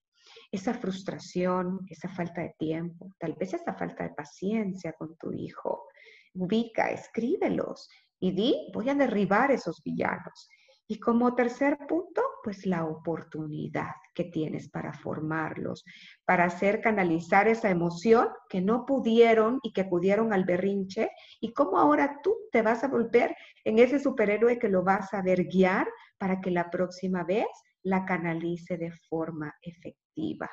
esa 0.52 0.74
frustración, 0.74 1.80
esa 1.88 2.08
falta 2.08 2.42
de 2.42 2.54
tiempo, 2.58 3.12
tal 3.18 3.34
vez 3.34 3.54
esa 3.54 3.74
falta 3.74 4.04
de 4.04 4.14
paciencia 4.14 4.92
con 4.92 5.16
tu 5.16 5.32
hijo. 5.32 5.86
Ubica, 6.34 6.90
escríbelos 6.90 7.88
y 8.20 8.32
di, 8.32 8.70
voy 8.72 8.88
a 8.88 8.94
derribar 8.94 9.50
esos 9.50 9.82
villanos. 9.82 10.48
Y 10.90 10.98
como 10.98 11.34
tercer 11.34 11.76
punto, 11.86 12.22
pues 12.42 12.64
la 12.64 12.86
oportunidad 12.86 13.92
que 14.14 14.24
tienes 14.24 14.70
para 14.70 14.94
formarlos, 14.94 15.84
para 16.24 16.44
hacer 16.44 16.80
canalizar 16.80 17.46
esa 17.46 17.68
emoción 17.68 18.28
que 18.48 18.62
no 18.62 18.86
pudieron 18.86 19.60
y 19.62 19.74
que 19.74 19.82
acudieron 19.82 20.32
al 20.32 20.44
berrinche 20.44 21.10
y 21.40 21.52
cómo 21.52 21.78
ahora 21.78 22.20
tú 22.22 22.34
te 22.50 22.62
vas 22.62 22.82
a 22.84 22.88
volver 22.88 23.36
en 23.64 23.78
ese 23.78 23.98
superhéroe 23.98 24.58
que 24.58 24.70
lo 24.70 24.82
vas 24.82 25.12
a 25.12 25.20
ver 25.20 25.44
guiar 25.44 25.86
para 26.16 26.40
que 26.40 26.50
la 26.50 26.70
próxima 26.70 27.22
vez 27.22 27.46
la 27.82 28.06
canalice 28.06 28.78
de 28.78 28.90
forma 29.10 29.54
efectiva. 29.60 30.50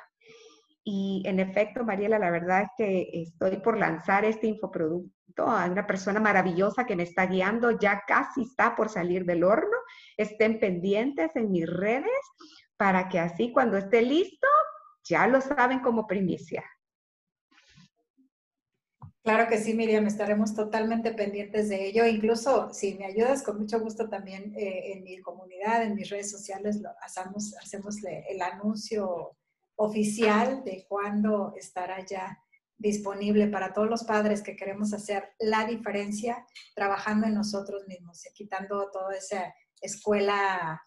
Y 0.88 1.20
en 1.26 1.40
efecto, 1.40 1.82
Mariela, 1.82 2.16
la 2.16 2.30
verdad 2.30 2.62
es 2.62 2.68
que 2.76 3.10
estoy 3.12 3.56
por 3.56 3.76
lanzar 3.76 4.24
este 4.24 4.46
infoproducto 4.46 5.42
a 5.42 5.66
una 5.66 5.84
persona 5.84 6.20
maravillosa 6.20 6.86
que 6.86 6.94
me 6.94 7.02
está 7.02 7.26
guiando, 7.26 7.72
ya 7.72 8.04
casi 8.06 8.42
está 8.42 8.76
por 8.76 8.88
salir 8.88 9.24
del 9.24 9.42
horno. 9.42 9.76
Estén 10.16 10.60
pendientes 10.60 11.34
en 11.34 11.50
mis 11.50 11.68
redes 11.68 12.20
para 12.76 13.08
que 13.08 13.18
así 13.18 13.50
cuando 13.50 13.76
esté 13.76 14.00
listo, 14.00 14.46
ya 15.02 15.26
lo 15.26 15.40
saben 15.40 15.80
como 15.80 16.06
primicia. 16.06 16.64
Claro 19.24 19.48
que 19.48 19.58
sí, 19.58 19.74
Miriam, 19.74 20.06
estaremos 20.06 20.54
totalmente 20.54 21.10
pendientes 21.14 21.68
de 21.68 21.84
ello. 21.84 22.06
Incluso 22.06 22.72
si 22.72 22.94
me 22.94 23.06
ayudas, 23.06 23.42
con 23.42 23.58
mucho 23.58 23.80
gusto 23.80 24.08
también 24.08 24.54
eh, 24.56 24.92
en 24.92 25.02
mi 25.02 25.18
comunidad, 25.18 25.82
en 25.82 25.96
mis 25.96 26.08
redes 26.10 26.30
sociales, 26.30 26.80
hacemos, 27.00 27.56
hacemos 27.60 27.96
el 28.04 28.40
anuncio 28.40 29.36
oficial 29.76 30.64
de 30.64 30.86
cuándo 30.88 31.54
estará 31.56 32.04
ya 32.04 32.42
disponible 32.78 33.46
para 33.48 33.72
todos 33.72 33.88
los 33.88 34.04
padres 34.04 34.42
que 34.42 34.56
queremos 34.56 34.92
hacer 34.92 35.34
la 35.38 35.64
diferencia 35.64 36.46
trabajando 36.74 37.26
en 37.26 37.34
nosotros 37.34 37.86
mismos, 37.86 38.22
quitando 38.34 38.90
toda 38.90 39.16
esa 39.16 39.54
escuela 39.80 40.82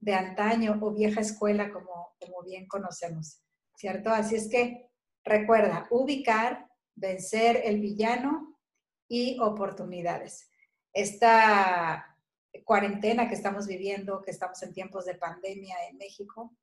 de 0.00 0.14
antaño 0.14 0.78
o 0.80 0.92
vieja 0.92 1.20
escuela 1.20 1.72
como, 1.72 2.14
como 2.18 2.42
bien 2.42 2.66
conocemos, 2.66 3.42
¿cierto? 3.76 4.10
Así 4.10 4.36
es 4.36 4.48
que 4.48 4.90
recuerda, 5.24 5.86
ubicar, 5.90 6.66
vencer 6.94 7.62
el 7.64 7.80
villano 7.80 8.58
y 9.08 9.38
oportunidades. 9.40 10.50
Esta 10.92 12.16
cuarentena 12.64 13.28
que 13.28 13.34
estamos 13.34 13.66
viviendo, 13.66 14.22
que 14.22 14.30
estamos 14.30 14.62
en 14.62 14.72
tiempos 14.72 15.04
de 15.04 15.14
pandemia 15.14 15.76
en 15.88 15.96
México, 15.96 16.54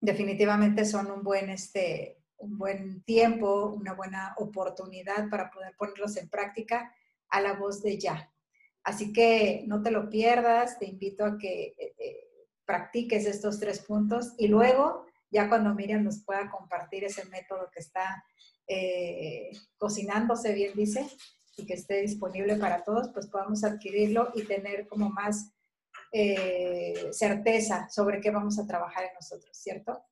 definitivamente 0.00 0.84
son 0.84 1.10
un 1.10 1.22
buen, 1.22 1.50
este, 1.50 2.18
un 2.38 2.58
buen 2.58 3.02
tiempo, 3.02 3.74
una 3.76 3.94
buena 3.94 4.34
oportunidad 4.38 5.28
para 5.30 5.50
poder 5.50 5.74
ponerlos 5.76 6.16
en 6.16 6.28
práctica 6.28 6.94
a 7.28 7.40
la 7.40 7.54
voz 7.54 7.82
de 7.82 7.98
ya. 7.98 8.30
Así 8.84 9.12
que 9.12 9.64
no 9.66 9.82
te 9.82 9.90
lo 9.90 10.08
pierdas, 10.08 10.78
te 10.78 10.86
invito 10.86 11.24
a 11.24 11.38
que 11.38 11.74
eh, 11.78 11.94
eh, 11.98 12.28
practiques 12.64 13.26
estos 13.26 13.58
tres 13.58 13.80
puntos 13.80 14.34
y 14.38 14.48
luego, 14.48 15.06
ya 15.30 15.48
cuando 15.48 15.74
Miriam 15.74 16.04
nos 16.04 16.22
pueda 16.24 16.48
compartir 16.50 17.04
ese 17.04 17.24
método 17.26 17.68
que 17.72 17.80
está 17.80 18.24
eh, 18.68 19.50
cocinándose, 19.76 20.52
bien 20.52 20.72
dice, 20.74 21.06
y 21.56 21.66
que 21.66 21.74
esté 21.74 22.02
disponible 22.02 22.56
para 22.56 22.84
todos, 22.84 23.08
pues 23.12 23.26
podamos 23.26 23.64
adquirirlo 23.64 24.30
y 24.34 24.44
tener 24.44 24.86
como 24.86 25.10
más 25.10 25.52
eh, 26.18 27.12
certeza 27.12 27.90
sobre 27.90 28.22
qué 28.22 28.30
vamos 28.30 28.58
a 28.58 28.66
trabajar 28.66 29.04
en 29.04 29.12
nosotros, 29.12 29.54
¿cierto? 29.54 30.02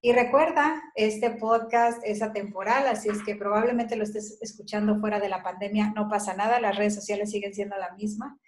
Y 0.00 0.12
recuerda, 0.12 0.80
este 0.94 1.32
podcast 1.32 2.00
es 2.04 2.22
atemporal, 2.22 2.86
así 2.86 3.08
es 3.08 3.20
que 3.24 3.34
probablemente 3.34 3.96
lo 3.96 4.04
estés 4.04 4.38
escuchando 4.40 5.00
fuera 5.00 5.18
de 5.18 5.28
la 5.28 5.42
pandemia, 5.42 5.92
no 5.96 6.08
pasa 6.08 6.34
nada, 6.34 6.60
las 6.60 6.76
redes 6.76 6.94
sociales 6.94 7.32
siguen 7.32 7.52
siendo 7.52 7.76
la 7.76 7.96
misma. 7.96 8.38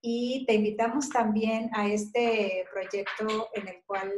Y 0.00 0.44
te 0.46 0.54
invitamos 0.54 1.08
también 1.08 1.70
a 1.74 1.88
este 1.88 2.66
proyecto 2.72 3.48
en 3.54 3.66
el 3.66 3.82
cual 3.84 4.12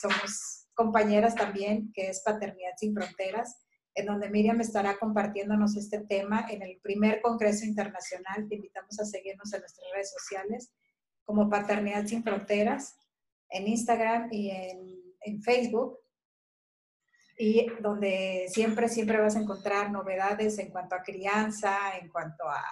somos 0.00 0.68
compañeras 0.72 1.34
también, 1.34 1.92
que 1.92 2.08
es 2.08 2.22
Paternidad 2.22 2.72
sin 2.78 2.94
Fronteras, 2.94 3.58
en 3.94 4.06
donde 4.06 4.30
Miriam 4.30 4.62
estará 4.62 4.98
compartiéndonos 4.98 5.76
este 5.76 5.98
tema 5.98 6.46
en 6.48 6.62
el 6.62 6.78
primer 6.82 7.20
Congreso 7.20 7.66
Internacional. 7.66 8.48
Te 8.48 8.54
invitamos 8.54 8.98
a 8.98 9.04
seguirnos 9.04 9.52
en 9.52 9.60
nuestras 9.60 9.86
redes 9.92 10.12
sociales 10.12 10.72
como 11.26 11.50
Paternidad 11.50 12.06
sin 12.06 12.22
Fronteras, 12.22 12.98
en 13.50 13.68
Instagram 13.68 14.28
y 14.32 14.50
en, 14.50 14.96
en 15.20 15.42
Facebook 15.42 15.98
y 17.38 17.66
donde 17.80 18.46
siempre, 18.48 18.88
siempre 18.88 19.18
vas 19.18 19.36
a 19.36 19.40
encontrar 19.40 19.90
novedades 19.90 20.58
en 20.58 20.70
cuanto 20.70 20.94
a 20.94 21.02
crianza, 21.02 21.98
en 22.00 22.08
cuanto 22.08 22.48
a, 22.48 22.64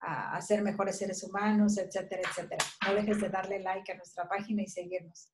a, 0.00 0.40
ser 0.40 0.62
mejores 0.62 0.98
seres 0.98 1.22
humanos, 1.22 1.78
etcétera, 1.78 2.22
etcétera. 2.28 2.64
No 2.86 2.94
dejes 2.94 3.20
de 3.20 3.28
darle 3.28 3.60
like 3.60 3.92
a 3.92 3.96
nuestra 3.96 4.28
página 4.28 4.62
y 4.62 4.66
seguirnos. 4.66 5.32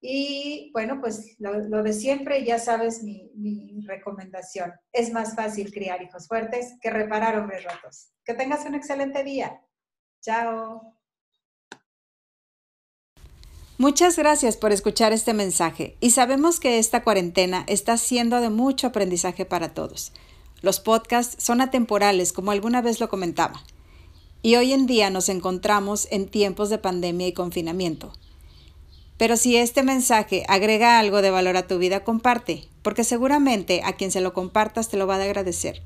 Y 0.00 0.70
bueno, 0.72 1.00
pues 1.00 1.34
lo, 1.38 1.54
lo 1.54 1.82
de 1.82 1.94
siempre, 1.94 2.44
ya 2.44 2.58
sabes 2.58 3.02
mi, 3.02 3.32
mi, 3.34 3.80
recomendación. 3.86 4.72
Es 4.92 5.12
más 5.12 5.34
fácil 5.34 5.72
criar 5.72 6.02
hijos 6.02 6.28
fuertes 6.28 6.76
que 6.80 6.90
reparar 6.90 7.38
hombres 7.38 7.64
rotos. 7.64 8.12
Que 8.24 8.34
tengas 8.34 8.64
un 8.66 8.74
excelente 8.74 9.24
día. 9.24 9.60
Chao. 10.20 10.94
Muchas 13.76 14.16
gracias 14.16 14.56
por 14.56 14.70
escuchar 14.70 15.12
este 15.12 15.34
mensaje 15.34 15.96
y 16.00 16.10
sabemos 16.10 16.60
que 16.60 16.78
esta 16.78 17.02
cuarentena 17.02 17.64
está 17.66 17.96
siendo 17.98 18.40
de 18.40 18.48
mucho 18.48 18.86
aprendizaje 18.86 19.44
para 19.44 19.74
todos. 19.74 20.12
Los 20.62 20.78
podcasts 20.78 21.42
son 21.42 21.60
atemporales, 21.60 22.32
como 22.32 22.52
alguna 22.52 22.82
vez 22.82 23.00
lo 23.00 23.08
comentaba, 23.08 23.64
y 24.42 24.54
hoy 24.54 24.72
en 24.72 24.86
día 24.86 25.10
nos 25.10 25.28
encontramos 25.28 26.06
en 26.12 26.28
tiempos 26.28 26.70
de 26.70 26.78
pandemia 26.78 27.26
y 27.26 27.32
confinamiento. 27.32 28.12
Pero 29.16 29.36
si 29.36 29.56
este 29.56 29.82
mensaje 29.82 30.44
agrega 30.46 31.00
algo 31.00 31.20
de 31.20 31.30
valor 31.30 31.56
a 31.56 31.66
tu 31.66 31.78
vida, 31.78 32.04
comparte, 32.04 32.68
porque 32.82 33.02
seguramente 33.02 33.80
a 33.84 33.94
quien 33.94 34.12
se 34.12 34.20
lo 34.20 34.34
compartas 34.34 34.88
te 34.88 34.96
lo 34.96 35.08
va 35.08 35.16
a 35.16 35.22
agradecer. 35.22 35.82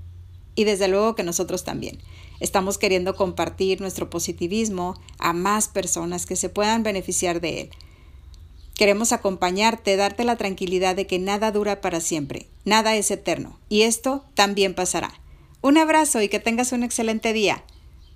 Y 0.55 0.65
desde 0.65 0.89
luego 0.89 1.15
que 1.15 1.23
nosotros 1.23 1.65
también. 1.65 1.99
Estamos 2.41 2.79
queriendo 2.79 3.17
compartir 3.17 3.81
nuestro 3.81 4.11
positivismo 4.11 4.95
a 5.19 5.33
más 5.33 5.69
personas 5.69 6.27
que 6.27 6.37
se 6.37 6.49
puedan 6.49 6.83
beneficiar 6.83 7.41
de 7.41 7.63
él. 7.63 7.71
Queremos 8.75 9.13
acompañarte, 9.13 9.97
darte 9.97 10.25
la 10.25 10.37
tranquilidad 10.37 10.95
de 10.95 11.07
que 11.07 11.19
nada 11.19 11.51
dura 11.51 11.81
para 11.81 12.01
siempre, 12.01 12.47
nada 12.65 12.95
es 12.95 13.11
eterno, 13.11 13.59
y 13.69 13.83
esto 13.83 14.25
también 14.35 14.75
pasará. 14.75 15.21
Un 15.63 15.79
abrazo 15.79 16.23
y 16.23 16.29
que 16.29 16.39
tengas 16.39 16.71
un 16.71 16.85
excelente 16.85 17.33
día. 17.33 17.65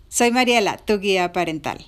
Soy 0.09 0.31
Mariela, 0.31 0.77
tu 0.77 1.01
guía 1.01 1.33
parental. 1.33 1.85